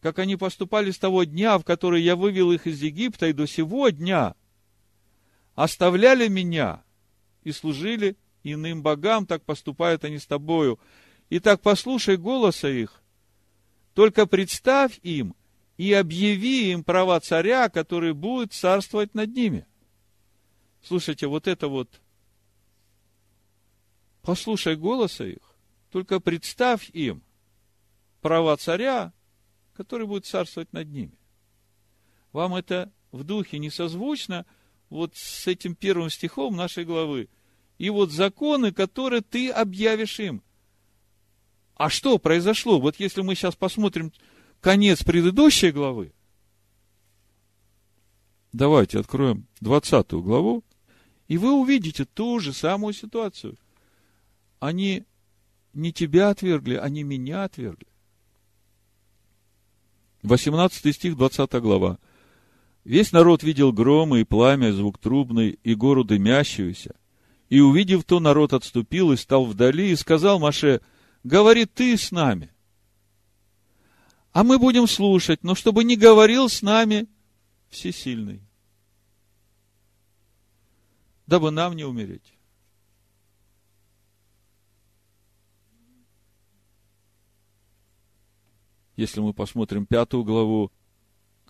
[0.00, 3.46] Как они поступали с того дня, в который я вывел их из Египта, и до
[3.46, 4.34] сего дня
[5.54, 6.82] оставляли меня
[7.42, 10.80] и служили иным богам, так поступают они с тобою.
[11.28, 13.02] И так послушай голоса их,
[13.92, 15.36] только представь им
[15.76, 19.66] и объяви им права царя, который будет царствовать над ними.
[20.82, 22.01] Слушайте, вот это вот,
[24.22, 25.56] послушай голоса их,
[25.90, 27.22] только представь им
[28.20, 29.12] права царя,
[29.74, 31.18] который будет царствовать над ними.
[32.32, 34.46] Вам это в духе не созвучно
[34.88, 37.28] вот с этим первым стихом нашей главы.
[37.78, 40.42] И вот законы, которые ты объявишь им.
[41.74, 42.80] А что произошло?
[42.80, 44.12] Вот если мы сейчас посмотрим
[44.60, 46.12] конец предыдущей главы,
[48.52, 50.62] давайте откроем 20 главу,
[51.28, 53.56] и вы увидите ту же самую ситуацию.
[54.62, 55.06] Они
[55.72, 57.88] не тебя отвергли, они меня отвергли.
[60.22, 61.98] 18 стих, 20 глава.
[62.84, 66.94] Весь народ видел громы и пламя, звук трубный, и гору дымящуюся.
[67.48, 70.80] И, увидев то, народ отступил и стал вдали, и сказал Маше,
[71.24, 72.52] говори ты с нами.
[74.30, 77.08] А мы будем слушать, но чтобы не говорил с нами
[77.68, 78.40] всесильный.
[81.26, 82.32] Дабы нам не умереть.
[89.02, 90.70] Если мы посмотрим пятую главу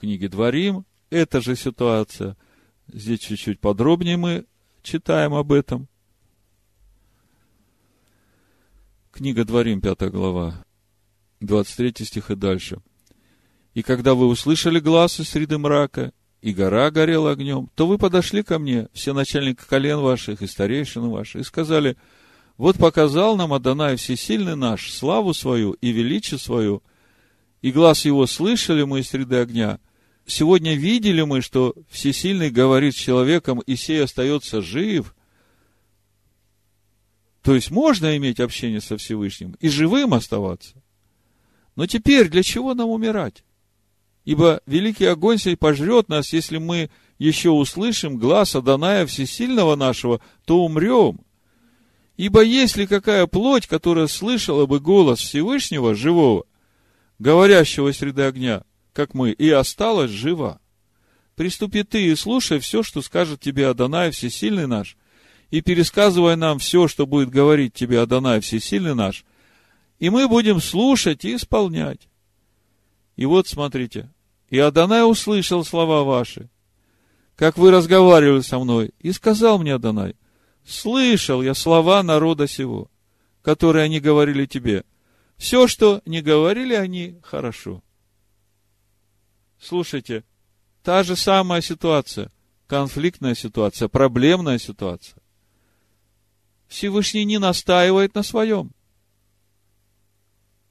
[0.01, 2.35] книги Дворим, эта же ситуация.
[2.91, 4.47] Здесь чуть-чуть подробнее мы
[4.83, 5.87] читаем об этом.
[9.11, 10.65] Книга Дворим, пятая глава,
[11.41, 12.79] 23 стих и дальше.
[13.75, 18.43] «И когда вы услышали глаз из среды мрака, и гора горела огнем, то вы подошли
[18.43, 21.99] ко мне, все начальники колен ваших и старейшины ваши, и сказали,
[22.57, 26.83] вот показал нам Адонай Всесильный наш славу свою и величие свою,
[27.63, 29.79] и глаз его слышали мы из среды огня.
[30.27, 35.15] Сегодня видели мы, что Всесильный говорит с человеком, и сей остается жив.
[37.43, 40.83] То есть можно иметь общение со Всевышним и живым оставаться.
[41.75, 43.45] Но теперь для чего нам умирать?
[44.25, 50.65] Ибо великий огонь сей пожрет нас, если мы еще услышим глаз Адоная Всесильного нашего, то
[50.65, 51.21] умрем.
[52.17, 56.45] Ибо если какая плоть, которая слышала бы голос Всевышнего, живого,
[57.23, 60.61] говорящего среды огня, как мы, и осталась жива.
[61.37, 64.97] Приступи ты и слушай все, что скажет тебе Адонай Всесильный наш,
[65.51, 69.25] и пересказывай нам все, что будет говорить тебе Адонай Всесильный наш,
[70.01, 72.09] и мы будем слушать и исполнять.
[73.17, 74.11] И вот смотрите,
[74.51, 76.51] и Адонай услышал слова ваши,
[77.37, 80.17] как вы разговаривали со мной, и сказал мне Адонай,
[80.67, 82.91] слышал я слова народа сего,
[83.43, 84.85] которые они говорили тебе,
[85.43, 87.83] все, что не говорили они, хорошо.
[89.59, 90.23] Слушайте,
[90.85, 92.31] та же самая ситуация,
[92.69, 95.21] конфликтная ситуация, проблемная ситуация.
[96.69, 98.71] Всевышний не настаивает на своем.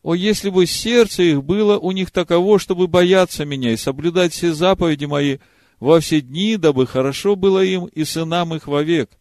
[0.04, 4.54] О, если бы сердце их было у них таково, чтобы бояться меня и соблюдать все
[4.54, 5.40] заповеди мои
[5.82, 9.12] во все дни, дабы хорошо было им и сынам их вовек.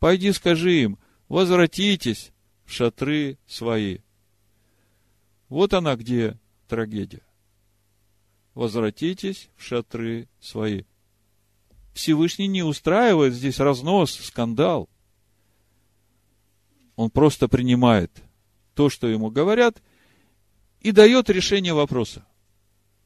[0.00, 0.98] Пойди скажи им,
[1.30, 2.30] возвратитесь
[2.66, 4.00] в шатры свои.
[5.48, 7.22] Вот она где трагедия.
[8.54, 10.82] Возвратитесь в шатры свои.
[11.94, 14.88] Всевышний не устраивает здесь разнос, скандал.
[16.96, 18.10] Он просто принимает
[18.74, 19.82] то, что ему говорят,
[20.80, 22.24] и дает решение вопроса.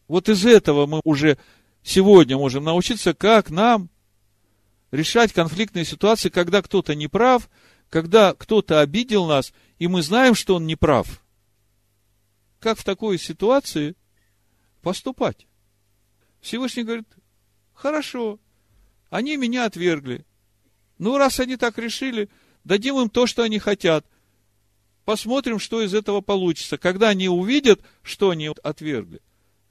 [0.09, 1.38] Вот из этого мы уже
[1.83, 3.88] сегодня можем научиться, как нам
[4.90, 7.48] решать конфликтные ситуации, когда кто-то не прав,
[7.88, 11.22] когда кто-то обидел нас, и мы знаем, что он не прав
[12.62, 13.96] как в такой ситуации
[14.83, 15.48] поступать.
[16.40, 17.09] Всевышний говорит,
[17.75, 18.38] хорошо,
[19.11, 20.25] они меня отвергли.
[20.98, 22.31] Ну, раз они так решили,
[22.62, 24.07] дадим им то, что они хотят.
[25.05, 26.79] Посмотрим, что из этого получится.
[26.79, 29.20] Когда они увидят, что они отвергли,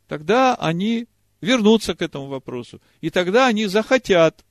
[0.07, 1.07] тогда они
[1.39, 2.81] вернутся к этому вопросу.
[2.99, 4.43] И тогда они захотят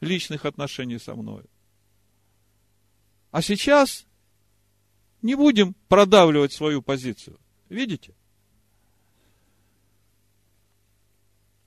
[0.00, 1.44] личных отношений со мной.
[3.30, 4.06] А сейчас
[5.20, 7.38] не будем продавливать свою позицию.
[7.68, 8.14] Видите?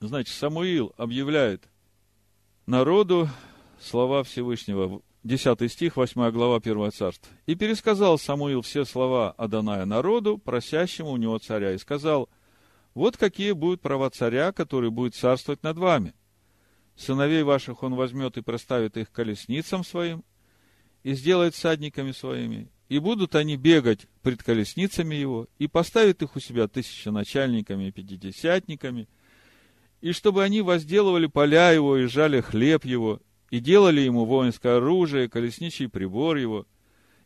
[0.00, 1.68] Значит, Самуил объявляет
[2.66, 3.28] народу
[3.80, 5.02] слова Всевышнего.
[5.22, 7.30] 10 стих, 8 глава 1 царства.
[7.44, 12.30] «И пересказал Самуил все слова Аданая народу, просящему у него царя, и сказал,
[12.94, 16.14] вот какие будут права царя, который будет царствовать над вами.
[16.96, 20.24] Сыновей ваших он возьмет и проставит их колесницам своим,
[21.02, 26.40] и сделает садниками своими, и будут они бегать пред колесницами его, и поставят их у
[26.40, 29.08] себя тысяченачальниками и пятидесятниками,
[30.00, 35.28] и чтобы они возделывали поля его, и жали хлеб его, и делали ему воинское оружие,
[35.28, 36.66] колесничий прибор его,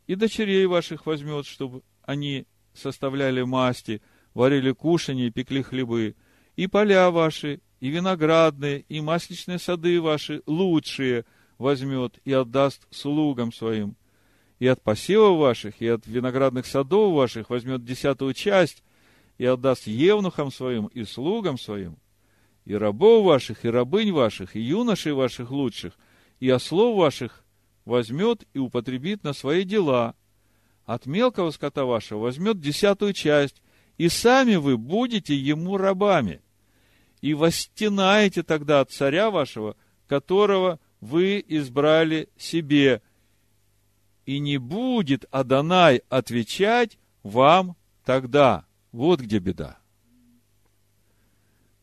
[0.06, 4.02] и дочерей ваших возьмет, чтобы они составляли масти,
[4.34, 6.14] варили кушанье и пекли хлебы,
[6.56, 11.24] и поля ваши, и виноградные, и масличные сады ваши лучшие
[11.56, 13.96] возьмет и отдаст слугам своим.
[14.64, 18.82] И от посевов ваших, и от виноградных садов ваших возьмет десятую часть,
[19.36, 21.98] и отдаст евнухам своим и слугам своим,
[22.64, 25.92] и рабов ваших, и рабынь ваших, и юношей ваших лучших,
[26.40, 27.44] и ослов ваших
[27.84, 30.14] возьмет и употребит на свои дела.
[30.86, 33.60] От мелкого скота вашего возьмет десятую часть,
[33.98, 36.40] и сами вы будете ему рабами.
[37.20, 43.02] И восстенаете тогда от царя вашего, которого вы избрали себе.
[44.26, 48.64] И не будет Адонай отвечать вам тогда.
[48.92, 49.78] Вот где беда.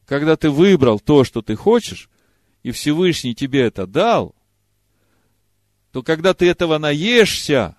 [0.05, 2.09] Когда ты выбрал то, что ты хочешь,
[2.63, 4.35] и Всевышний тебе это дал,
[5.91, 7.75] то когда ты этого наешься,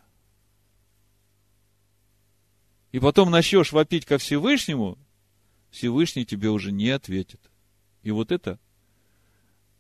[2.91, 4.99] и потом начнешь вопить ко Всевышнему,
[5.71, 7.41] Всевышний тебе уже не ответит.
[8.03, 8.59] И вот это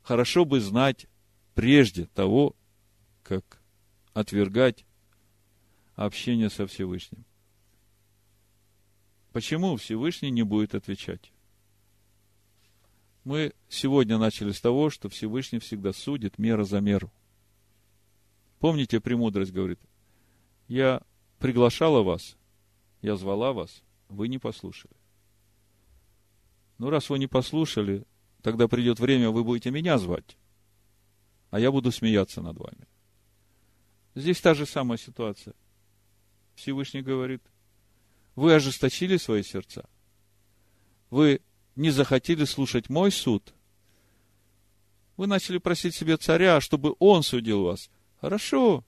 [0.02, 1.06] хорошо бы знать
[1.54, 2.56] прежде того,
[3.22, 3.61] как
[4.14, 4.84] отвергать
[5.94, 7.24] общение со Всевышним.
[9.32, 11.32] Почему Всевышний не будет отвечать?
[13.24, 17.10] Мы сегодня начали с того, что Всевышний всегда судит мера за меру.
[18.58, 19.80] Помните, премудрость говорит,
[20.68, 21.02] я
[21.38, 22.36] приглашала вас,
[23.00, 24.94] я звала вас, вы не послушали.
[26.78, 28.04] Ну, раз вы не послушали,
[28.42, 30.36] тогда придет время, вы будете меня звать,
[31.50, 32.86] а я буду смеяться над вами.
[34.14, 35.54] Здесь та же самая ситуация.
[36.54, 37.42] Всевышний говорит,
[38.34, 39.88] вы ожесточили свои сердца.
[41.10, 41.40] Вы
[41.76, 43.54] не захотели слушать мой суд.
[45.16, 47.90] Вы начали просить себе царя, чтобы он судил вас.
[48.20, 48.84] Хорошо.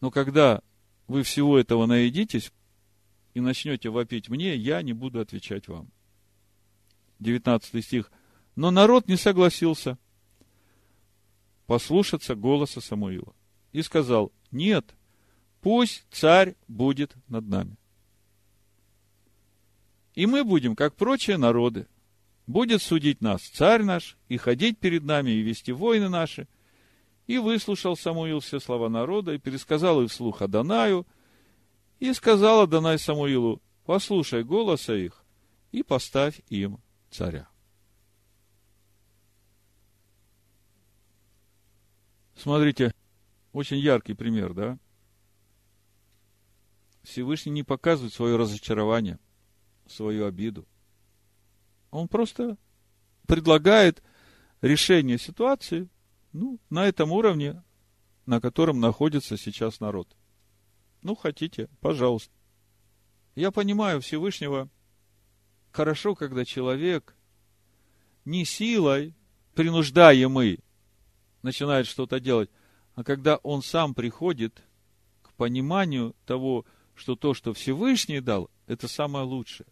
[0.00, 0.62] Но когда
[1.06, 2.52] вы всего этого наедитесь
[3.34, 5.90] и начнете вопить мне, я не буду отвечать вам.
[7.18, 8.10] 19 стих.
[8.56, 9.98] Но народ не согласился
[11.66, 13.34] послушаться голоса Самуила.
[13.72, 14.94] И сказал, нет,
[15.60, 17.76] Пусть царь будет над нами.
[20.14, 21.86] И мы будем, как прочие народы.
[22.46, 26.48] Будет судить нас царь наш, и ходить перед нами, и вести войны наши.
[27.26, 31.06] И выслушал Самуил все слова народа, и пересказал их вслух Адонаю,
[31.98, 35.24] и сказал Адонай Самуилу, послушай голоса их,
[35.72, 36.78] и поставь им
[37.10, 37.48] царя.
[42.34, 42.92] Смотрите,
[43.58, 44.78] очень яркий пример, да?
[47.02, 49.18] Всевышний не показывает свое разочарование,
[49.86, 50.64] свою обиду.
[51.90, 52.56] Он просто
[53.26, 54.00] предлагает
[54.60, 55.88] решение ситуации
[56.32, 57.62] ну, на этом уровне,
[58.26, 60.08] на котором находится сейчас народ.
[61.02, 62.32] Ну, хотите, пожалуйста.
[63.34, 64.68] Я понимаю Всевышнего
[65.72, 67.16] хорошо, когда человек
[68.24, 69.14] не силой,
[69.54, 70.60] принуждаемый,
[71.42, 72.50] начинает что-то делать,
[72.98, 74.60] а когда он сам приходит
[75.22, 79.68] к пониманию того, что то, что Всевышний дал, это самое лучшее.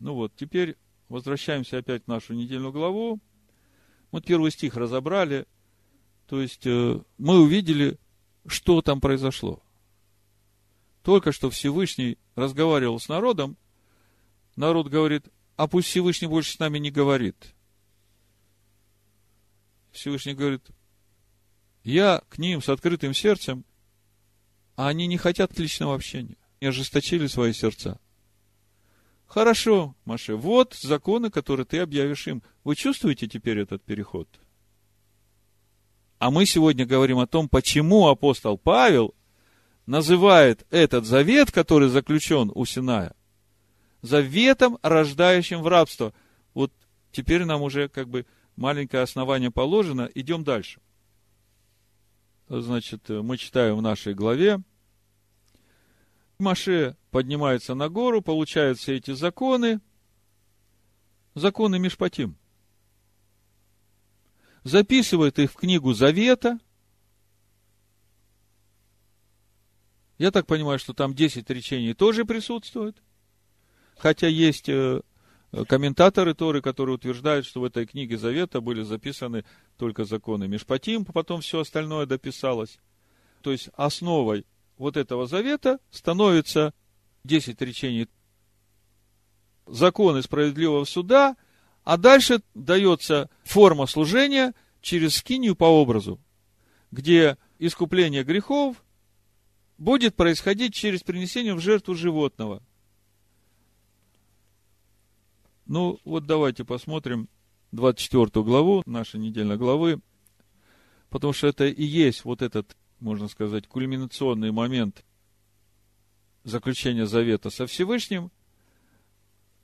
[0.00, 0.78] Ну вот, теперь
[1.10, 3.20] возвращаемся опять в нашу недельную главу.
[4.12, 5.46] Вот первый стих разобрали.
[6.26, 7.98] То есть, э, мы увидели,
[8.46, 9.62] что там произошло.
[11.02, 13.58] Только что Всевышний разговаривал с народом.
[14.56, 15.26] Народ говорит,
[15.56, 17.54] а пусть Всевышний больше с нами не говорит.
[19.92, 20.62] Всевышний говорит,
[21.86, 23.64] я к ним с открытым сердцем
[24.76, 26.36] а они не хотят личного общения.
[26.60, 27.98] И ожесточили свои сердца.
[29.26, 32.42] Хорошо, Маше, вот законы, которые ты объявишь им.
[32.62, 34.28] Вы чувствуете теперь этот переход?
[36.18, 39.14] А мы сегодня говорим о том, почему апостол Павел
[39.84, 43.14] называет этот завет, который заключен у Синая,
[44.00, 46.14] заветом, рождающим в рабство.
[46.54, 46.72] Вот
[47.12, 48.24] теперь нам уже как бы
[48.56, 50.08] маленькое основание положено.
[50.14, 50.80] Идем дальше.
[52.48, 54.60] Значит, мы читаем в нашей главе.
[56.38, 59.80] Маше поднимается на гору, получают все эти законы.
[61.34, 62.36] Законы Мишпатим.
[64.62, 66.58] Записывает их в книгу Завета.
[70.18, 73.02] Я так понимаю, что там 10 речений тоже присутствует.
[73.98, 75.02] Хотя есть э,
[75.68, 79.44] комментаторы Торы, которые утверждают, что в этой книге Завета были записаны
[79.76, 82.78] только законы Мишпатим, потом все остальное дописалось.
[83.42, 84.46] То есть основой
[84.76, 86.74] вот этого завета становится
[87.24, 88.08] 10 речений
[89.66, 91.36] законы справедливого суда,
[91.84, 96.20] а дальше дается форма служения через скинию по образу,
[96.90, 98.82] где искупление грехов
[99.78, 102.62] будет происходить через принесение в жертву животного.
[105.66, 107.28] Ну, вот давайте посмотрим
[107.72, 110.00] 24 главу нашей недельной главы,
[111.10, 115.04] потому что это и есть вот этот, можно сказать, кульминационный момент
[116.44, 118.30] заключения завета со Всевышним,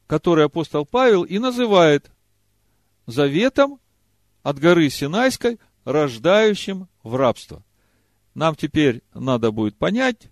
[0.07, 2.11] который апостол Павел и называет
[3.07, 3.81] заветом
[4.43, 7.65] от горы Синайской, рождающим в рабство.
[8.35, 10.29] Нам теперь надо будет понять,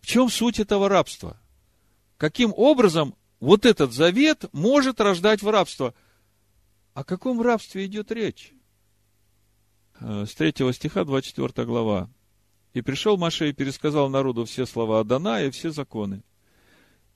[0.00, 1.40] в чем суть этого рабства.
[2.16, 5.94] Каким образом вот этот завет может рождать в рабство.
[6.94, 8.54] О каком рабстве идет речь?
[10.00, 12.08] Э, с 3 стиха, 24 глава.
[12.72, 16.22] «И пришел Маше и пересказал народу все слова Адана и все законы.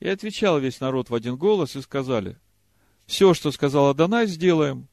[0.00, 2.38] И отвечал весь народ в один голос, и сказали,
[3.06, 4.86] все, что сказал Адонай, сделаем.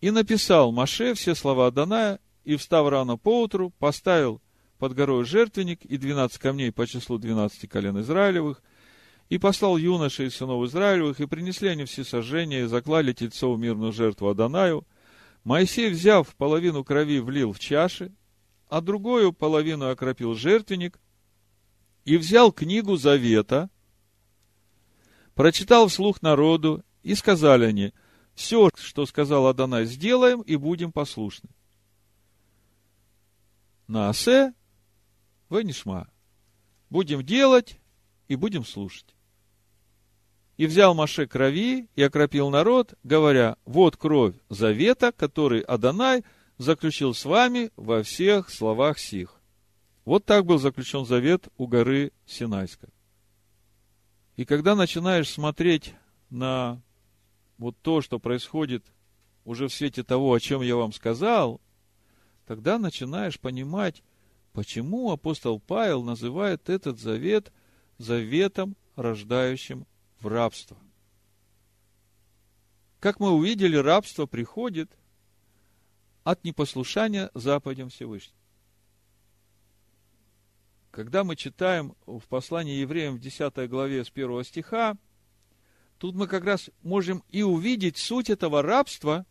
[0.00, 4.40] И написал Маше все слова Адоная, и, встав рано поутру, поставил
[4.78, 8.62] под горой жертвенник и двенадцать камней по числу двенадцати колен Израилевых,
[9.30, 13.92] и послал юношей и сынов Израилевых, и принесли они все сожжения, и заклали тельцов мирную
[13.92, 14.84] жертву Адонаю.
[15.44, 18.12] Моисей, взяв половину крови, влил в чаши,
[18.68, 20.98] а другую половину окропил жертвенник,
[22.04, 23.70] и взял книгу Завета,
[25.34, 27.92] прочитал вслух народу, и сказали они,
[28.34, 31.50] все, что сказал Адонай, сделаем и будем послушны.
[33.86, 34.54] Наасе
[35.50, 36.08] Венишма.
[36.90, 37.78] Будем делать
[38.26, 39.14] и будем слушать.
[40.60, 46.22] И взял Маше крови и окропил народ, говоря, вот кровь завета, который Адонай
[46.58, 49.40] заключил с вами во всех словах сих.
[50.04, 52.90] Вот так был заключен завет у горы Синайской.
[54.36, 55.94] И когда начинаешь смотреть
[56.28, 56.82] на
[57.56, 58.84] вот то, что происходит
[59.46, 61.62] уже в свете того, о чем я вам сказал,
[62.44, 64.02] тогда начинаешь понимать,
[64.52, 67.52] Почему апостол Павел называет этот завет
[67.98, 69.86] заветом, рождающим
[70.20, 70.76] в рабство?
[73.00, 74.90] Как мы увидели, рабство приходит
[76.22, 78.36] от непослушания заповедям Всевышнего.
[80.90, 84.98] Когда мы читаем в послании евреям в 10 главе с 1 стиха,
[85.98, 89.24] тут мы как раз можем и увидеть суть этого рабства,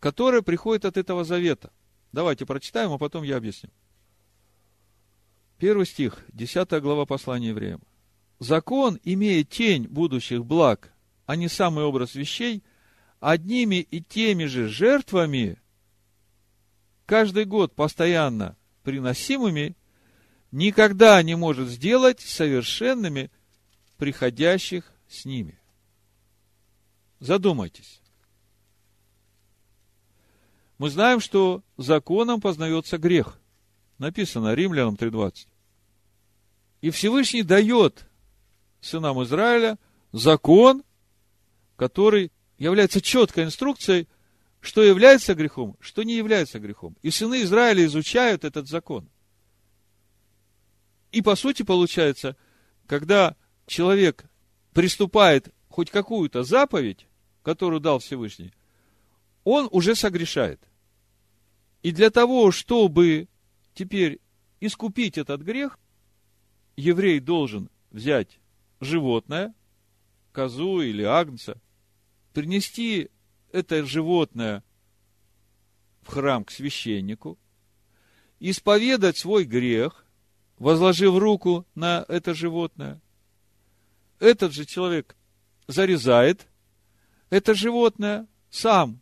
[0.00, 1.72] которое приходит от этого завета.
[2.12, 3.70] Давайте прочитаем, а потом я объясню.
[5.58, 7.82] Первый стих, 10 глава послания евреям.
[8.44, 10.92] Закон, имея тень будущих благ,
[11.24, 12.62] а не самый образ вещей,
[13.18, 15.58] одними и теми же жертвами,
[17.06, 19.76] каждый год постоянно приносимыми,
[20.52, 23.30] никогда не может сделать совершенными
[23.96, 25.58] приходящих с ними.
[27.20, 28.02] Задумайтесь.
[30.76, 33.40] Мы знаем, что законом познается грех–
[33.98, 35.46] Написано Римлянам 3.20.
[36.80, 38.06] И Всевышний дает
[38.84, 39.78] сынам Израиля
[40.12, 40.82] закон,
[41.76, 44.08] который является четкой инструкцией,
[44.60, 46.96] что является грехом, что не является грехом.
[47.02, 49.08] И сыны Израиля изучают этот закон.
[51.12, 52.36] И по сути получается,
[52.86, 54.24] когда человек
[54.72, 57.06] приступает хоть какую-то заповедь,
[57.42, 58.52] которую дал Всевышний,
[59.44, 60.60] он уже согрешает.
[61.82, 63.28] И для того, чтобы
[63.74, 64.20] Теперь
[64.60, 65.78] искупить этот грех
[66.76, 68.38] еврей должен взять
[68.80, 69.54] животное,
[70.32, 71.60] козу или агнца,
[72.32, 73.10] принести
[73.52, 74.62] это животное
[76.02, 77.38] в храм к священнику,
[78.40, 80.04] исповедать свой грех,
[80.58, 83.00] возложив руку на это животное.
[84.18, 85.16] Этот же человек
[85.66, 86.46] зарезает
[87.30, 89.00] это животное, сам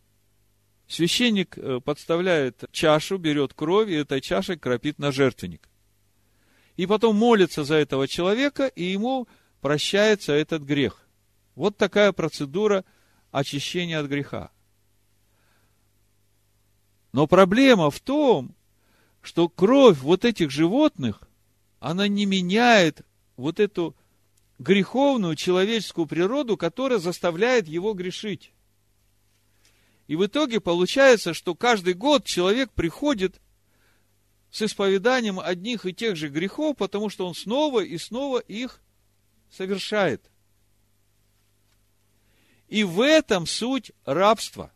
[0.87, 5.67] Священник э, подставляет чашу, берет кровь и этой чашей кропит на жертвенник.
[6.75, 9.27] И потом молится за этого человека, и ему
[9.63, 11.07] прощается этот грех.
[11.55, 12.83] Вот такая процедура
[13.31, 14.51] очищения от греха.
[17.13, 18.55] Но проблема в том,
[19.21, 21.21] что кровь вот этих животных,
[21.79, 23.03] она не меняет
[23.37, 23.95] вот эту
[24.59, 28.51] греховную человеческую природу, которая заставляет его грешить.
[30.07, 33.39] И в итоге получается, что каждый год человек приходит
[34.51, 38.82] с исповеданием одних и тех же грехов, потому что он снова и снова их
[39.55, 40.29] совершает.
[42.67, 44.71] И в этом суть рабства.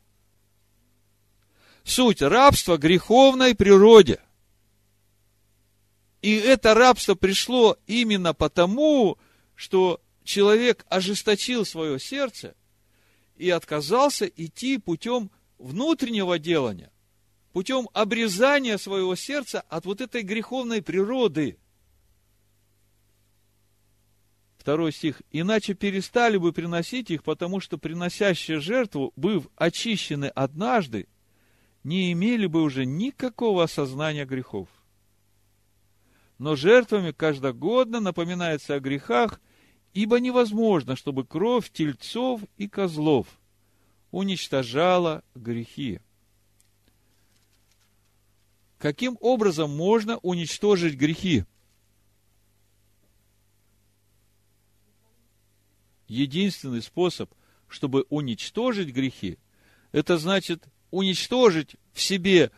[1.84, 4.22] Суть рабства греховной природе.
[6.22, 9.18] И это рабство пришло именно потому,
[9.56, 12.56] что человек ожесточил свое сердце–
[13.38, 16.92] и отказался идти путем внутреннего делания,
[17.54, 21.58] путем обрезания своего сердца от вот этой греховной природы.
[24.68, 25.22] Второй стих.
[25.32, 31.07] «Иначе перестали бы приносить их, потому что приносящие жертву, быв очищены однажды,
[31.86, 34.68] не имели бы уже никакого осознания грехов.
[36.38, 39.39] Но жертвами каждогодно напоминается о грехах,
[39.93, 43.28] ибо невозможно, чтобы кровь тельцов и козлов
[44.11, 46.01] уничтожала грехи.
[48.80, 51.45] Каким образом можно уничтожить грехи?
[56.08, 57.34] Единственный способ,
[57.68, 59.38] чтобы уничтожить грехи,
[59.91, 62.51] это значит уничтожить в себе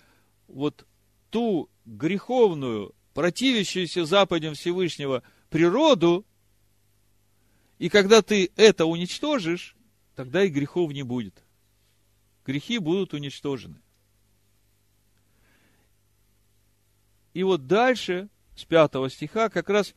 [0.48, 0.86] вот
[1.30, 6.26] ту греховную, противящуюся заповедям Всевышнего природу,
[7.80, 9.76] и когда ты это уничтожишь,
[10.16, 11.44] тогда и грехов не будет.
[12.46, 13.82] Грехи будут уничтожены.
[17.34, 19.94] И вот дальше, с пятого стиха, как раз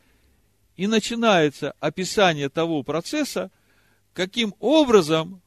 [0.77, 3.51] и начинается описание того процесса,
[4.13, 5.43] каким образом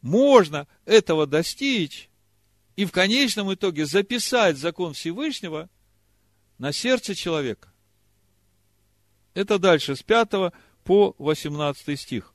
[0.00, 2.08] можно этого достичь
[2.76, 5.68] и в конечном итоге записать закон Всевышнего
[6.58, 7.72] на сердце человека.
[9.34, 10.52] Это дальше, с 5
[10.84, 12.34] по 18 стих.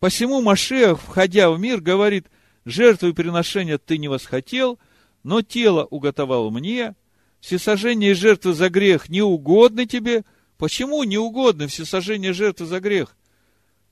[0.00, 2.26] Посему Машех, входя в мир, говорит,
[2.64, 4.78] жертву и приношения ты не восхотел,
[5.22, 6.96] но тело уготовал мне,
[7.40, 10.24] всесожжение и жертвы за грех не угодны тебе.
[10.62, 13.16] Почему не угодны всесожжение жертвы за грех?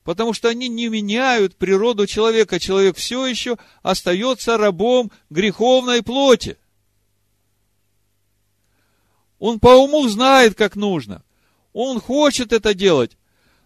[0.05, 2.61] Потому что они не меняют природу человека.
[2.61, 6.59] Человек все еще остается рабом греховной плоти.
[9.41, 11.25] Он по уму знает, как нужно.
[11.73, 13.18] Он хочет это делать.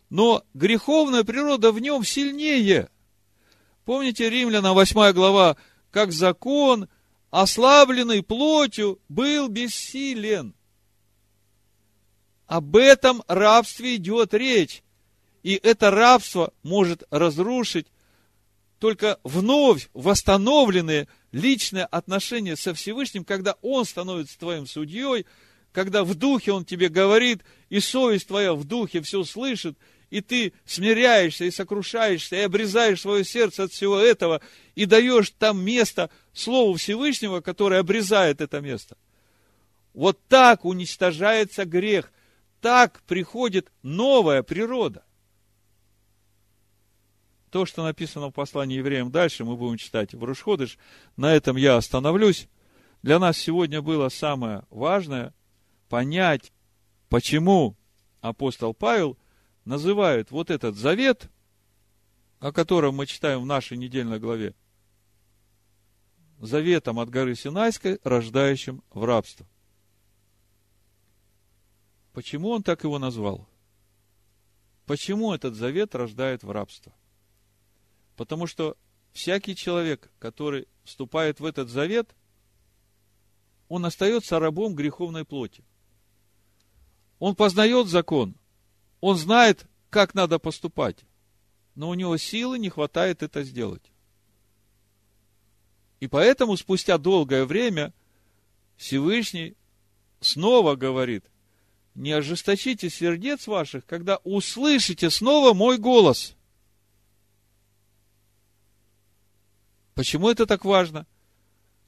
[0.09, 2.89] Но греховная природа в нем сильнее.
[3.85, 5.59] Помните Римляна 8 глава,
[5.91, 6.89] как закон,
[7.31, 10.55] ослабленный плотью, был бессилен.
[12.47, 14.83] Об этом рабстве идет речь.
[15.43, 17.87] И это рабство может разрушить
[18.79, 25.27] только вновь восстановленные личные отношения со Всевышним, когда Он становится твоим судьей,
[25.73, 29.77] когда в духе Он тебе говорит, и совесть твоя в духе все слышит,
[30.11, 34.41] и ты смиряешься и сокрушаешься, и обрезаешь свое сердце от всего этого,
[34.75, 38.97] и даешь там место Слову Всевышнего, которое обрезает это место.
[39.93, 42.13] Вот так уничтожается грех,
[42.65, 45.05] так приходит новая природа
[47.51, 50.79] то, что написано в послании евреям дальше, мы будем читать в Рушходыш.
[51.17, 52.49] На этом я остановлюсь.
[53.03, 55.35] Для нас сегодня было самое важное
[55.91, 56.53] понять,
[57.11, 57.77] почему
[58.23, 59.19] апостол Павел
[59.67, 61.31] называет вот этот завет,
[62.41, 64.55] о котором мы читаем в нашей недельной главе,
[66.41, 69.47] заветом от горы Синайской, рождающим в рабство.
[72.15, 73.47] Почему он так его назвал?
[74.87, 76.95] Почему этот завет рождает в рабство?
[78.17, 78.77] Потому что
[79.13, 82.15] всякий человек, который вступает в этот завет,
[83.69, 85.65] он остается рабом греховной плоти.
[87.19, 88.37] Он познает закон,
[89.01, 91.05] он знает, как надо поступать,
[91.75, 93.91] но у него силы не хватает это сделать.
[95.99, 97.93] И поэтому спустя долгое время
[98.77, 99.57] Всевышний
[100.21, 101.25] снова говорит,
[101.95, 106.35] не ожесточите сердец ваших, когда услышите снова мой голос–
[109.95, 111.07] Почему это так важно?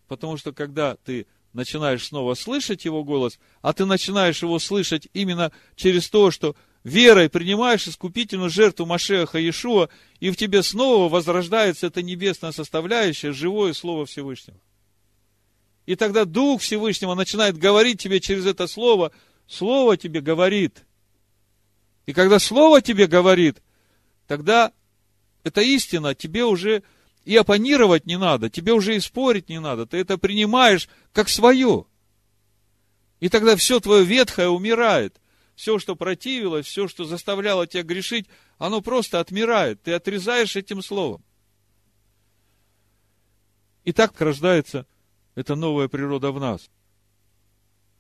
[0.09, 5.51] Потому что когда ты начинаешь снова слышать его голос, а ты начинаешь его слышать именно
[5.75, 6.55] через то, что
[6.85, 9.89] верой принимаешь искупительную жертву Машеха Иешуа,
[10.21, 14.59] и в тебе снова возрождается эта небесная составляющая, живое Слово Всевышнего.
[15.87, 19.11] И тогда Дух Всевышнего начинает говорить тебе через это Слово,
[19.47, 20.85] Слово тебе говорит.
[22.07, 23.63] И когда Слово тебе говорит,
[24.27, 24.73] тогда
[25.45, 26.83] эта истина тебе уже
[27.25, 31.87] и оппонировать не надо, тебе уже и спорить не надо, ты это принимаешь как свое.
[33.21, 35.21] И тогда все твое ветхое умирает.
[35.55, 38.29] Все, что противилось, все, что заставляло тебя грешить,
[38.59, 39.83] оно просто отмирает.
[39.83, 41.25] Ты отрезаешь этим словом.
[43.85, 44.87] И так рождается
[45.35, 46.69] эта новая природа в нас.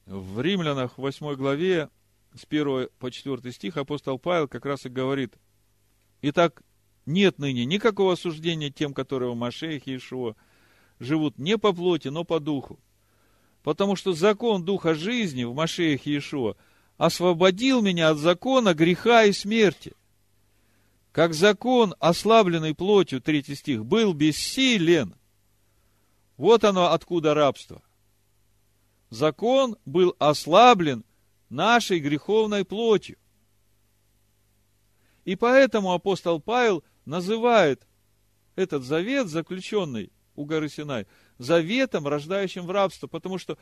[0.06, 1.90] В Римлянах 8 главе
[2.34, 5.34] с 1 по 4 стих апостол Павел как раз и говорит,
[6.22, 6.62] Итак,
[7.06, 10.36] нет ныне никакого осуждения тем, которые в Машеях Иешуа
[11.00, 12.78] живут не по плоти, но по духу.
[13.64, 16.56] Потому что закон духа жизни в Машеях Иешуа
[16.98, 19.94] освободил меня от закона греха и смерти.
[21.10, 25.16] Как закон, ослабленный плотью, третий стих, был бессилен.
[26.36, 27.82] Вот оно откуда рабство.
[29.10, 31.04] Закон был ослаблен
[31.48, 33.16] нашей греховной плотью.
[35.24, 37.86] И поэтому апостол Павел называет
[38.54, 41.06] этот завет, заключенный у горы Синай,
[41.38, 43.58] заветом, рождающим в рабство, потому что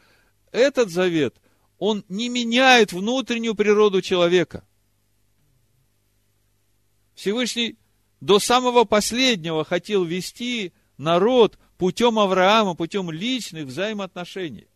[0.52, 1.36] этот завет,
[1.78, 4.66] он не меняет внутреннюю природу человека.
[7.14, 7.78] Всевышний
[8.20, 14.68] до самого последнего хотел вести народ путем Авраама, путем личных взаимоотношений.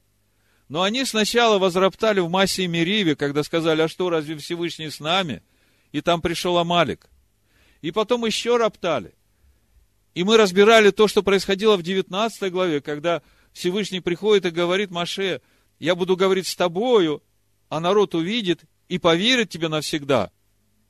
[0.69, 5.43] Но они сначала возроптали в массе Мериве, когда сказали, а что, разве Всевышний с нами?
[5.93, 7.09] И там пришел Амалик.
[7.81, 9.15] И потом еще роптали.
[10.15, 15.41] И мы разбирали то, что происходило в 19 главе, когда Всевышний приходит и говорит Маше,
[15.79, 17.23] я буду говорить с тобою,
[17.69, 20.31] а народ увидит и поверит тебе навсегда.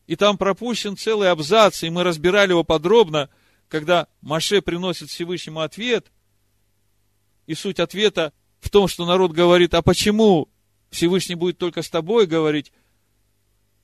[0.06, 3.28] И там пропущен целый абзац, и мы разбирали его подробно,
[3.68, 6.10] когда Маше приносит Всевышнему ответ,
[7.46, 10.48] и суть ответа в том, что народ говорит, а почему
[10.90, 12.72] Всевышний будет только с тобой говорить?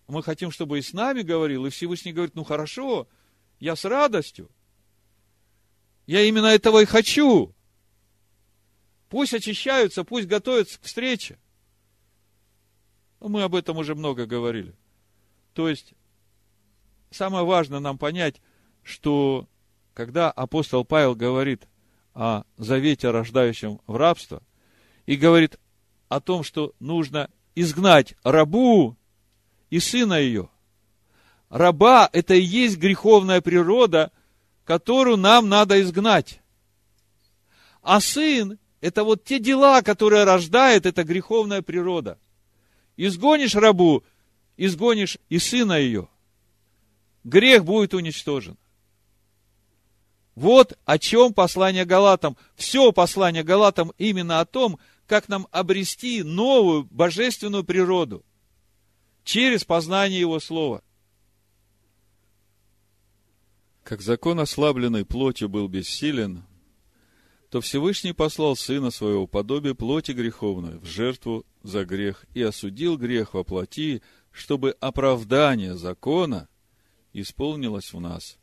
[0.07, 3.09] Мы хотим, чтобы и с нами говорил, и Всевышний говорит, ну хорошо,
[3.61, 4.51] я с радостью.
[6.07, 7.55] Я именно этого и хочу.
[9.09, 11.39] Пусть очищаются, пусть готовятся к встрече.
[13.21, 14.75] Мы об этом уже много говорили.
[15.55, 15.95] То есть,
[17.11, 18.43] самое важное нам понять,
[18.83, 19.49] что
[19.95, 21.67] когда апостол Павел говорит
[22.13, 24.43] о завете, рождающем в рабство,
[25.07, 25.59] и говорит
[26.09, 28.97] о том, что нужно изгнать рабу
[29.71, 30.49] и сына ее.
[31.49, 34.11] Раба– это и есть греховная природа–
[34.65, 36.41] которую нам надо изгнать.
[37.83, 42.19] А сын– это вот те дела, которые рождает эта греховная природа.
[42.97, 44.03] Изгонишь рабу,
[44.57, 46.09] изгонишь и сына ее.
[47.25, 48.57] Грех будет уничтожен.
[50.35, 52.37] Вот о чем послание Галатам.
[52.57, 58.25] Все послание Галатам именно о том, как нам обрести новую божественную природу
[59.25, 60.83] через познание Его Слова–
[63.85, 66.43] как закон ослабленный плотью был бессилен,
[67.51, 73.35] то Всевышний послал Сына Своего подобие плоти греховной в жертву за грех и осудил грех
[73.35, 74.03] во плоти,
[74.33, 76.49] чтобы оправдание закона
[77.13, 78.39] исполнилось в нас,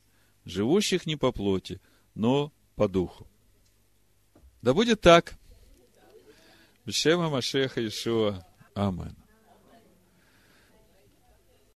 [0.46, 1.82] живущих не по плоти,
[2.14, 3.28] но по духу.
[4.62, 5.40] Да будет так.
[6.86, 8.44] Бешема Машеха Ишуа.
[8.76, 9.21] Амин.